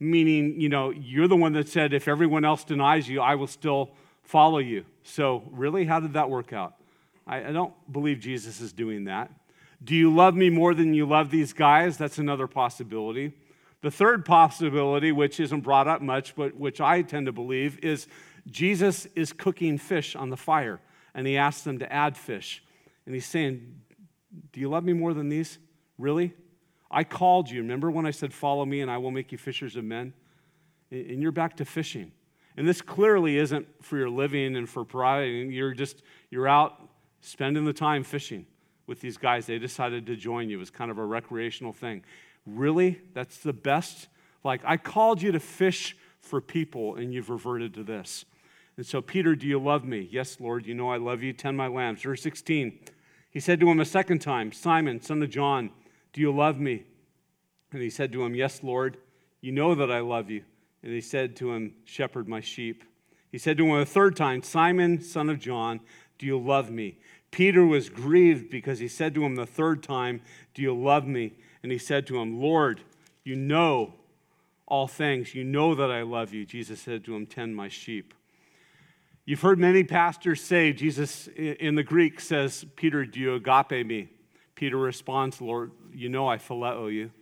[0.00, 3.46] Meaning, you know, you're the one that said, if everyone else denies you, I will
[3.46, 3.92] still
[4.24, 4.84] follow you.
[5.04, 6.74] So, really, how did that work out?
[7.24, 9.30] I, I don't believe Jesus is doing that.
[9.82, 11.96] Do you love me more than you love these guys?
[11.96, 13.34] That's another possibility.
[13.80, 18.08] The third possibility, which isn't brought up much, but which I tend to believe, is
[18.50, 20.80] Jesus is cooking fish on the fire,
[21.14, 22.62] and he asks them to add fish.
[23.06, 23.81] And he's saying,
[24.52, 25.58] Do you love me more than these?
[25.98, 26.32] Really?
[26.90, 27.62] I called you.
[27.62, 30.12] Remember when I said, Follow me and I will make you fishers of men?
[30.90, 32.12] And you're back to fishing.
[32.56, 35.24] And this clearly isn't for your living and for pride.
[35.24, 38.46] You're just, you're out spending the time fishing
[38.86, 39.46] with these guys.
[39.46, 40.58] They decided to join you.
[40.58, 42.04] It was kind of a recreational thing.
[42.44, 43.00] Really?
[43.14, 44.08] That's the best?
[44.44, 48.24] Like, I called you to fish for people, and you've reverted to this.
[48.76, 50.08] And so, Peter, do you love me?
[50.10, 51.32] Yes, Lord, you know I love you.
[51.32, 52.02] Tend my lambs.
[52.02, 52.78] Verse 16.
[53.32, 55.70] He said to him a second time, Simon, son of John,
[56.12, 56.84] do you love me?
[57.72, 58.98] And he said to him, Yes, Lord,
[59.40, 60.44] you know that I love you.
[60.84, 62.84] And he said to him, Shepherd my sheep.
[63.32, 65.80] He said to him a third time, Simon, son of John,
[66.18, 66.98] do you love me?
[67.30, 70.20] Peter was grieved because he said to him the third time,
[70.54, 71.32] Do you love me?
[71.62, 72.80] and he said to him, Lord,
[73.24, 73.94] you know
[74.66, 75.34] all things.
[75.34, 76.44] You know that I love you.
[76.44, 78.14] Jesus said to him, Tend my sheep.
[79.24, 84.08] You've heard many pastors say, Jesus in the Greek says, Peter, do you agape me?
[84.56, 87.12] Peter responds, Lord, you know I phileo you.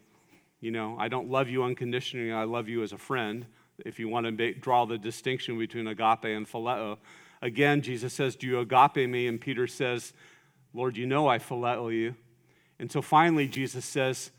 [0.60, 3.44] You know, I don't love you unconditionally, I love you as a friend.
[3.84, 6.96] If you want to make, draw the distinction between agape and phileo.
[7.42, 9.26] Again, Jesus says, Do you agape me?
[9.26, 10.14] And Peter says,
[10.72, 12.14] Lord, you know I phileo you.
[12.78, 14.30] And so finally, Jesus says,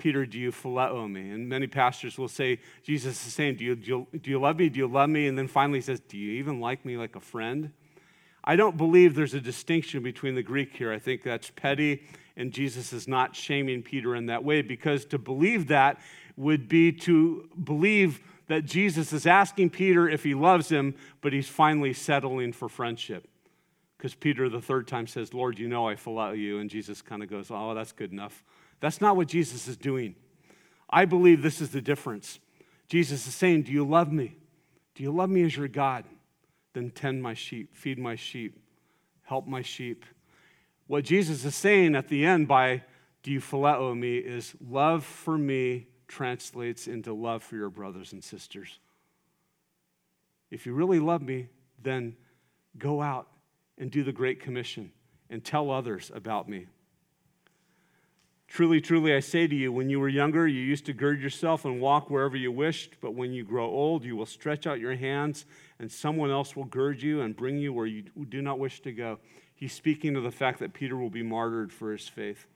[0.00, 1.28] Peter, do you phileo me?
[1.28, 4.56] And many pastors will say, Jesus is saying, do you, do you, do you love
[4.56, 4.70] me?
[4.70, 5.26] Do you love me?
[5.26, 7.70] And then finally he says, Do you even like me like a friend?
[8.42, 10.90] I don't believe there's a distinction between the Greek here.
[10.90, 15.18] I think that's petty, and Jesus is not shaming Peter in that way because to
[15.18, 16.00] believe that
[16.34, 21.46] would be to believe that Jesus is asking Peter if he loves him, but he's
[21.46, 23.28] finally settling for friendship.
[23.98, 26.58] Because Peter, the third time, says, Lord, you know I phileo you.
[26.58, 28.42] And Jesus kind of goes, Oh, that's good enough.
[28.80, 30.14] That's not what Jesus is doing.
[30.88, 32.40] I believe this is the difference.
[32.88, 34.36] Jesus is saying, Do you love me?
[34.94, 36.04] Do you love me as your God?
[36.72, 38.58] Then tend my sheep, feed my sheep,
[39.22, 40.04] help my sheep.
[40.86, 42.82] What Jesus is saying at the end by
[43.22, 48.24] do you phileo me is love for me translates into love for your brothers and
[48.24, 48.78] sisters.
[50.50, 51.48] If you really love me,
[51.82, 52.16] then
[52.76, 53.28] go out
[53.78, 54.90] and do the Great Commission
[55.28, 56.66] and tell others about me.
[58.50, 61.64] Truly, truly, I say to you, when you were younger, you used to gird yourself
[61.64, 64.96] and walk wherever you wished, but when you grow old, you will stretch out your
[64.96, 65.46] hands,
[65.78, 68.90] and someone else will gird you and bring you where you do not wish to
[68.90, 69.20] go.
[69.54, 72.48] He's speaking of the fact that Peter will be martyred for his faith.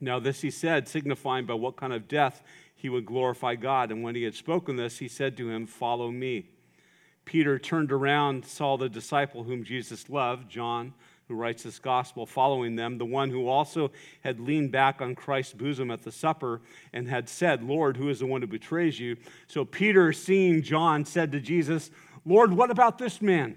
[0.00, 2.42] Now, this he said, signifying by what kind of death
[2.74, 3.92] he would glorify God.
[3.92, 6.46] And when he had spoken this, he said to him, Follow me.
[7.26, 10.94] Peter turned around, saw the disciple whom Jesus loved, John,
[11.32, 15.54] who writes this gospel, following them, the one who also had leaned back on Christ's
[15.54, 16.60] bosom at the supper
[16.92, 19.16] and had said, Lord, who is the one who betrays you?
[19.46, 21.90] So Peter, seeing John, said to Jesus,
[22.26, 23.56] Lord, what about this man?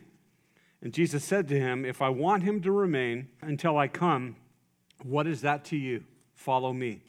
[0.82, 4.38] And Jesus said to him, If I want him to remain until I come,
[5.04, 6.06] what is that to you?
[6.34, 7.02] Follow me.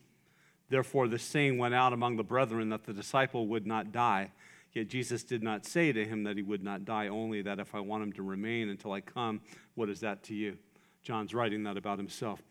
[0.69, 4.33] Therefore, the saying went out among the brethren that the disciple would not die.
[4.77, 7.75] Yet Jesus did not say to him that he would not die, only that if
[7.75, 9.41] I want him to remain until I come,
[9.75, 10.59] what is that to you?
[11.03, 12.43] John's writing that about himself.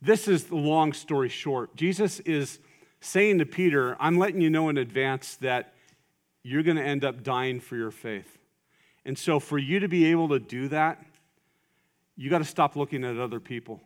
[0.00, 1.76] This is the long story short.
[1.76, 2.60] Jesus is
[3.02, 5.74] saying to Peter, I'm letting you know in advance that
[6.42, 8.38] you're going to end up dying for your faith.
[9.04, 11.04] And so, for you to be able to do that,
[12.16, 13.82] you got to stop looking at other people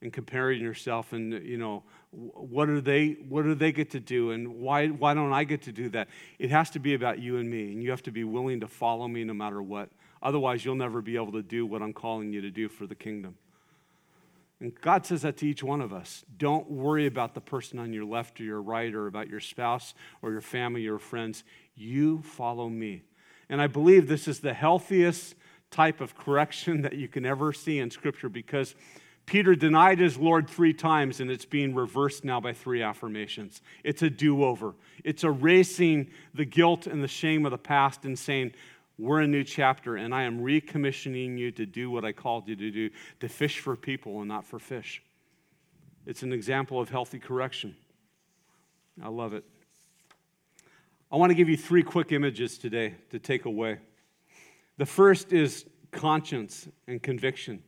[0.00, 1.82] and comparing yourself and you know
[2.16, 5.62] what are they what do they get to do and why why don't I get
[5.62, 6.08] to do that
[6.38, 8.66] it has to be about you and me and you have to be willing to
[8.66, 9.90] follow me no matter what
[10.22, 12.94] otherwise you'll never be able to do what I'm calling you to do for the
[12.94, 13.36] kingdom
[14.60, 16.24] and God says that to each one of us.
[16.38, 19.94] Don't worry about the person on your left or your right or about your spouse
[20.22, 21.44] or your family or friends.
[21.74, 23.02] You follow me.
[23.50, 25.34] And I believe this is the healthiest
[25.70, 28.74] type of correction that you can ever see in Scripture because
[29.26, 33.60] Peter denied his Lord three times, and it's being reversed now by three affirmations.
[33.82, 34.74] It's a do over,
[35.04, 38.52] it's erasing the guilt and the shame of the past and saying,
[38.98, 42.56] we're a new chapter, and I am recommissioning you to do what I called you
[42.56, 45.02] to do to fish for people and not for fish.
[46.06, 47.76] It's an example of healthy correction.
[49.02, 49.44] I love it.
[51.12, 53.78] I want to give you three quick images today to take away.
[54.78, 57.62] The first is conscience and conviction,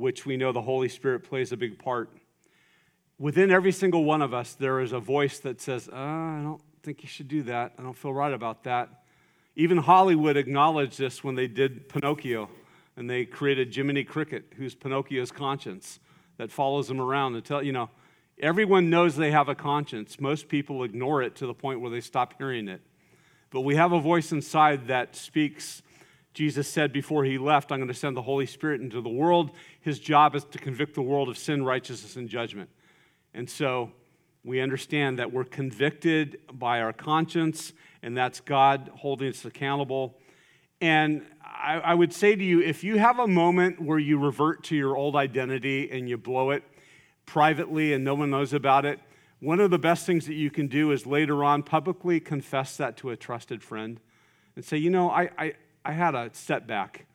[0.00, 2.10] which we know the Holy Spirit plays a big part.
[3.18, 6.62] Within every single one of us, there is a voice that says, oh, I don't
[6.82, 7.74] think you should do that.
[7.78, 8.88] I don't feel right about that.
[9.56, 12.48] Even Hollywood acknowledged this when they did Pinocchio
[12.96, 16.00] and they created Jiminy Cricket, who's Pinocchio's conscience
[16.38, 17.90] that follows him around tell you know
[18.38, 20.18] everyone knows they have a conscience.
[20.18, 22.80] Most people ignore it to the point where they stop hearing it.
[23.50, 25.82] But we have a voice inside that speaks.
[26.32, 29.50] Jesus said before he left, I'm going to send the Holy Spirit into the world.
[29.80, 32.70] His job is to convict the world of sin, righteousness, and judgment.
[33.32, 33.92] And so
[34.44, 37.72] we understand that we're convicted by our conscience,
[38.02, 40.18] and that's God holding us accountable.
[40.80, 44.64] And I, I, would say to you if you have a moment where you revert
[44.64, 46.62] to your old identity and you blow it
[47.26, 48.98] privately and no one knows about it,
[49.40, 52.96] one of the best things that you can do is later on publicly confess that
[52.98, 54.00] to a trusted friend
[54.56, 55.52] and say, you know, I, I,
[55.84, 57.06] I had a setback.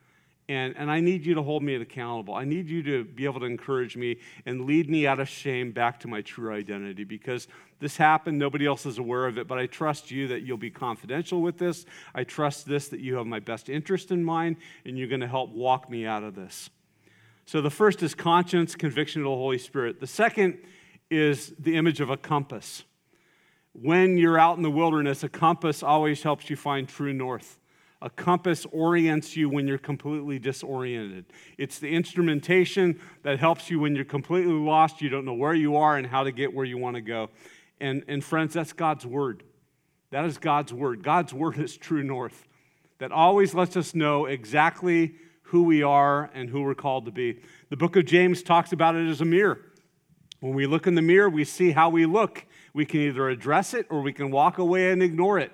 [0.48, 2.36] And, and I need you to hold me accountable.
[2.36, 5.72] I need you to be able to encourage me and lead me out of shame
[5.72, 7.48] back to my true identity because
[7.80, 8.38] this happened.
[8.38, 11.58] Nobody else is aware of it, but I trust you that you'll be confidential with
[11.58, 11.88] this.
[12.14, 15.28] I trust this that you have my best interest in mind and you're going to
[15.28, 16.70] help walk me out of this.
[17.48, 20.00] So the first is conscience, conviction of the Holy Spirit.
[20.00, 20.60] The second
[21.10, 22.84] is the image of a compass.
[23.74, 27.60] When you're out in the wilderness, a compass always helps you find true north.
[28.02, 31.26] A compass orients you when you're completely disoriented.
[31.58, 35.78] It's the instrumentation that helps you when you're completely lost, you don't know where you
[35.78, 37.30] are and how to get where you want to go.
[37.80, 39.44] And, and friends, that's God's word.
[40.12, 41.04] That is God's word.
[41.04, 42.48] God's word is true north
[43.00, 47.42] that always lets us know exactly who we are and who we're called to be.
[47.70, 49.60] The book of James talks about it as a mirror.
[50.40, 52.46] When we look in the mirror, we see how we look.
[52.74, 55.52] We can either address it or we can walk away and ignore it.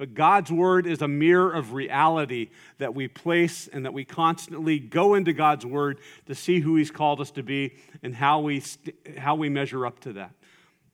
[0.00, 2.48] But God's word is a mirror of reality
[2.78, 6.90] that we place and that we constantly go into God's word to see who he's
[6.90, 10.30] called us to be and how we, st- how we measure up to that.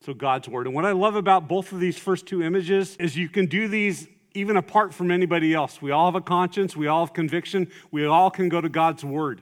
[0.05, 0.67] So, God's word.
[0.67, 3.69] And what I love about both of these first two images is you can do
[3.69, 5.81] these even apart from anybody else.
[5.81, 9.05] We all have a conscience, we all have conviction, we all can go to God's
[9.05, 9.41] word.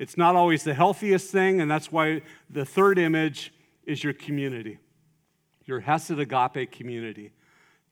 [0.00, 3.54] It's not always the healthiest thing, and that's why the third image
[3.84, 4.78] is your community,
[5.64, 7.30] your Hesed Agape community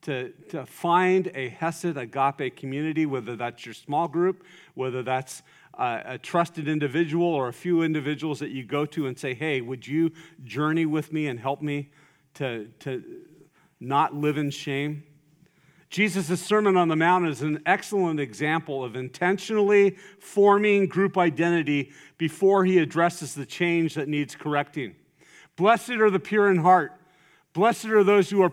[0.04, 4.44] to, to find a Hesed agape community, whether that's your small group,
[4.74, 5.42] whether that's
[5.78, 9.86] a, trusted individual or a few individuals that you go to and say, hey, would
[9.86, 10.12] you
[10.44, 11.90] journey with me and help me
[12.34, 13.02] to, to
[13.80, 15.02] not live in shame?
[15.90, 22.64] Jesus' Sermon on the Mount is an excellent example of intentionally forming group identity before
[22.64, 24.96] he addresses the change that needs correcting.
[25.56, 26.92] Blessed are the pure in heart.
[27.52, 28.50] Blessed are those who are,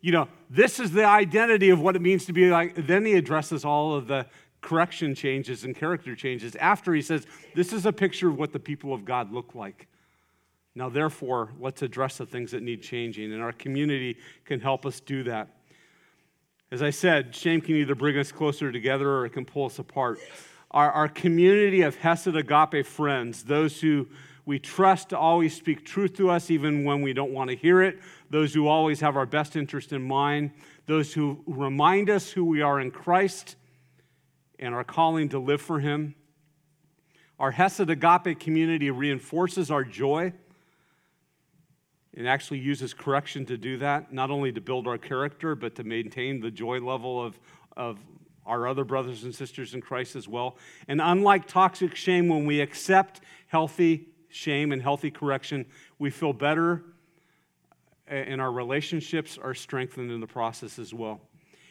[0.00, 2.86] you know, this is the identity of what it means to be like.
[2.86, 4.26] Then he addresses all of the
[4.60, 8.58] correction changes and character changes after he says, This is a picture of what the
[8.58, 9.88] people of God look like.
[10.74, 15.00] Now, therefore, let's address the things that need changing, and our community can help us
[15.00, 15.48] do that.
[16.70, 19.78] As I said, shame can either bring us closer together or it can pull us
[19.78, 20.18] apart.
[20.72, 24.08] Our, our community of Hesed Agape friends, those who
[24.44, 27.82] we trust to always speak truth to us even when we don't want to hear
[27.82, 30.50] it, those who always have our best interest in mind,
[30.86, 33.56] those who remind us who we are in Christ
[34.58, 36.14] and our calling to live for Him.
[37.38, 40.32] Our Hesed Agape community reinforces our joy
[42.14, 45.84] and actually uses correction to do that, not only to build our character, but to
[45.84, 47.38] maintain the joy level of,
[47.76, 47.98] of
[48.46, 50.56] our other brothers and sisters in Christ as well.
[50.88, 55.66] And unlike toxic shame, when we accept healthy shame and healthy correction,
[55.98, 56.84] we feel better
[58.08, 61.20] and our relationships are strengthened in the process as well.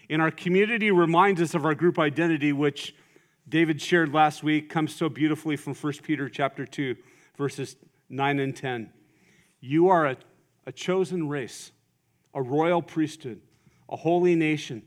[0.09, 2.95] And our community reminds us of our group identity, which
[3.47, 6.95] David shared last week comes so beautifully from 1 Peter chapter 2,
[7.37, 7.75] verses
[8.09, 8.91] 9 and 10.
[9.59, 10.17] You are a,
[10.65, 11.71] a chosen race,
[12.33, 13.41] a royal priesthood,
[13.89, 14.83] a holy nation,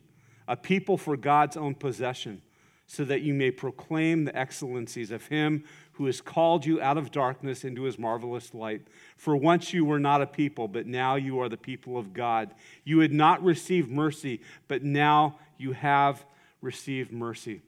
[0.46, 2.42] a people for God's own possession,
[2.86, 5.64] so that you may proclaim the excellencies of him
[5.98, 8.82] who has called you out of darkness into his marvelous light.
[9.16, 12.54] For once you were not a people, but now you are the people of God.
[12.84, 16.24] You had not received mercy, but now you have
[16.60, 17.62] received mercy.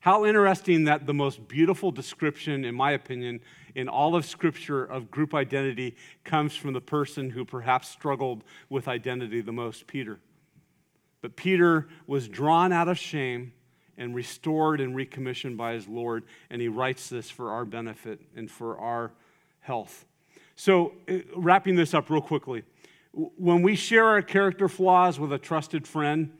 [0.00, 3.40] How interesting that the most beautiful description, in my opinion,
[3.74, 8.88] in all of Scripture of group identity comes from the person who perhaps struggled with
[8.88, 10.20] identity the most, Peter.
[11.20, 13.52] But Peter was drawn out of shame
[14.00, 18.50] and restored and recommissioned by his Lord, and he writes this for our benefit and
[18.50, 19.12] for our
[19.60, 20.06] health.
[20.56, 22.64] So, uh, wrapping this up real quickly,
[23.12, 26.32] when we share our character flaws with a trusted friend,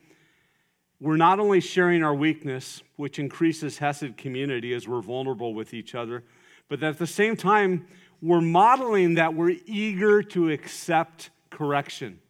[1.01, 5.95] we're not only sharing our weakness, which increases Hesed community as we're vulnerable with each
[5.95, 6.25] other,
[6.69, 7.87] but at the same time,
[8.23, 12.21] we're modeling that we're eager to accept correction.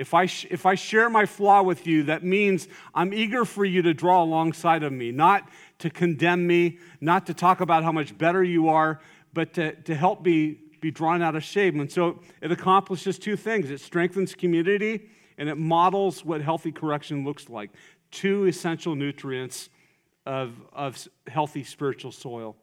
[0.00, 3.66] If I, sh- if I share my flaw with you, that means I'm eager for
[3.66, 5.46] you to draw alongside of me, not
[5.80, 9.02] to condemn me, not to talk about how much better you are,
[9.34, 11.80] but to, to help me be drawn out of shame.
[11.80, 17.22] And so it accomplishes two things it strengthens community and it models what healthy correction
[17.22, 17.70] looks like
[18.10, 19.68] two essential nutrients
[20.24, 22.56] of, of healthy spiritual soil.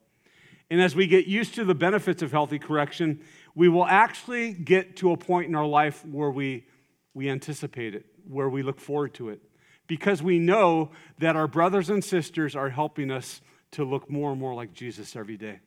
[0.72, 3.22] And as we get used to the benefits of healthy correction,
[3.54, 6.66] we will actually get to a point in our life where we,
[7.18, 9.42] we anticipate it, where we look forward to it,
[9.88, 13.42] because we know that our brothers and sisters are helping us
[13.72, 15.60] to look more and more like Jesus every day.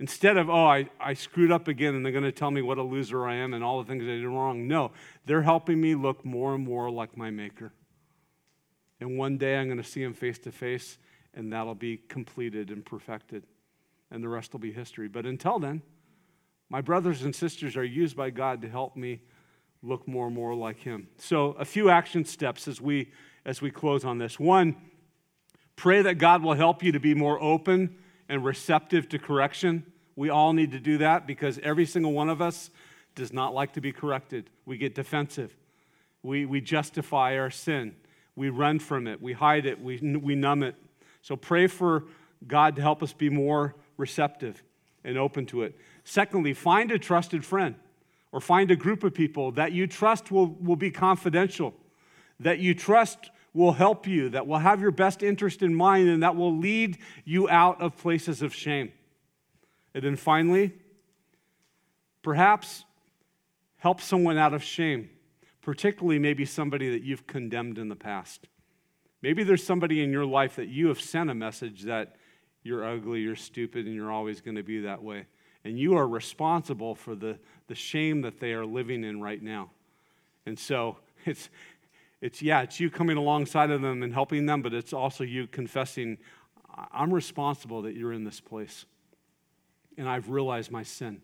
[0.00, 2.76] Instead of, oh, I, I screwed up again and they're going to tell me what
[2.76, 4.66] a loser I am and all the things I did wrong.
[4.66, 4.90] No,
[5.26, 7.72] they're helping me look more and more like my Maker.
[9.00, 10.98] And one day I'm going to see him face to face,
[11.34, 13.44] and that'll be completed and perfected.
[14.10, 15.06] And the rest will be history.
[15.06, 15.82] But until then,
[16.68, 19.20] my brothers and sisters are used by God to help me
[19.86, 21.08] look more and more like him.
[21.18, 23.10] So, a few action steps as we
[23.44, 24.40] as we close on this.
[24.40, 24.76] One,
[25.76, 27.96] pray that God will help you to be more open
[28.28, 29.84] and receptive to correction.
[30.16, 32.70] We all need to do that because every single one of us
[33.14, 34.50] does not like to be corrected.
[34.64, 35.56] We get defensive.
[36.22, 37.94] We, we justify our sin.
[38.34, 40.74] We run from it, we hide it, we, we numb it.
[41.22, 42.04] So pray for
[42.46, 44.62] God to help us be more receptive
[45.04, 45.74] and open to it.
[46.04, 47.76] Secondly, find a trusted friend
[48.32, 51.74] or find a group of people that you trust will, will be confidential,
[52.40, 56.22] that you trust will help you, that will have your best interest in mind, and
[56.22, 58.92] that will lead you out of places of shame.
[59.94, 60.74] And then finally,
[62.22, 62.84] perhaps
[63.78, 65.08] help someone out of shame
[65.66, 68.46] particularly maybe somebody that you've condemned in the past.
[69.20, 72.14] Maybe there's somebody in your life that you have sent a message that
[72.62, 75.26] you're ugly, you're stupid, and you're always going to be that way.
[75.64, 79.70] And you are responsible for the, the shame that they are living in right now.
[80.44, 81.48] And so it's,
[82.20, 85.46] it's, yeah, it's you coming alongside of them and helping them, but it's also you
[85.46, 86.18] confessing,
[86.92, 88.84] I'm responsible that you're in this place.
[89.98, 91.22] And I've realized my sin.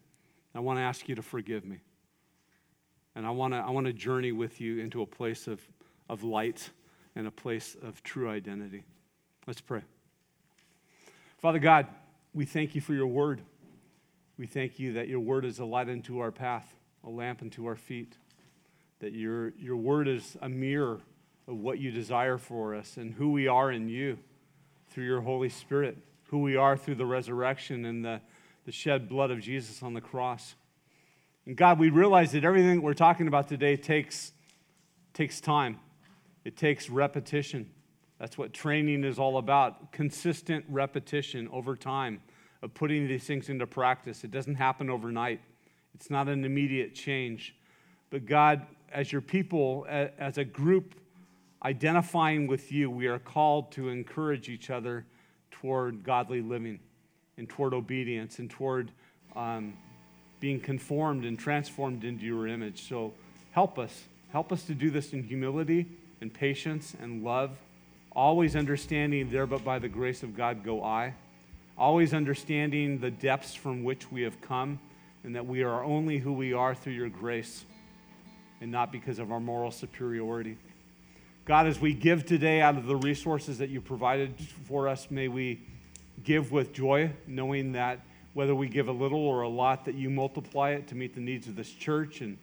[0.55, 1.79] I want to ask you to forgive me.
[3.15, 5.61] And I want to I wanna journey with you into a place of,
[6.09, 6.71] of light
[7.15, 8.85] and a place of true identity.
[9.47, 9.83] Let's pray.
[11.39, 11.87] Father God,
[12.33, 13.43] we thank you for your word.
[14.43, 16.67] We thank you that your word is a light unto our path,
[17.05, 18.17] a lamp unto our feet,
[18.99, 20.99] that your, your word is a mirror
[21.47, 24.19] of what you desire for us and who we are in you
[24.91, 28.21] through your Holy Spirit, who we are through the resurrection and the,
[28.65, 30.57] the shed blood of Jesus on the cross.
[31.47, 34.33] And God, we realize that everything we're talking about today takes,
[35.15, 35.79] takes time,
[36.45, 37.71] it takes repetition.
[38.19, 42.23] That's what training is all about consistent repetition over time
[42.63, 44.25] of putting these things into practice.
[44.25, 45.41] It doesn't happen overnight,
[45.95, 47.55] it's not an immediate change.
[48.11, 50.95] But God, as your people, as a group
[51.65, 55.07] identifying with you, we are called to encourage each other
[55.51, 56.79] toward godly living
[57.39, 58.93] and toward obedience and toward.
[59.35, 59.75] Um,
[60.43, 62.89] being conformed and transformed into your image.
[62.89, 63.15] So
[63.53, 64.03] help us.
[64.33, 65.87] Help us to do this in humility
[66.21, 67.53] and patience and love,
[68.11, 71.15] always understanding there, but by the grace of God go I.
[71.79, 74.79] Always understanding the depths from which we have come
[75.25, 77.65] and that we are only who we are through your grace
[78.61, 80.57] and not because of our moral superiority.
[81.45, 85.27] God, as we give today out of the resources that you provided for us, may
[85.27, 85.61] we
[86.23, 88.01] give with joy, knowing that
[88.35, 91.21] whether we give a little or a lot, that you multiply it to meet the
[91.21, 92.39] needs of this church and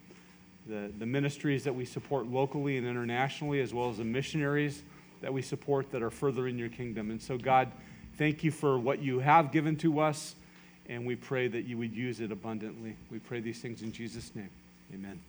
[0.67, 4.83] the, the ministries that we support locally and internationally, as well as the missionaries
[5.21, 7.09] that we support that are furthering your kingdom.
[7.09, 7.71] And so, God,
[8.19, 10.35] thank you for what you have given to us,
[10.89, 12.97] and we pray that you would use it abundantly.
[13.09, 14.49] We pray these things in Jesus' name.
[14.93, 15.21] Amen.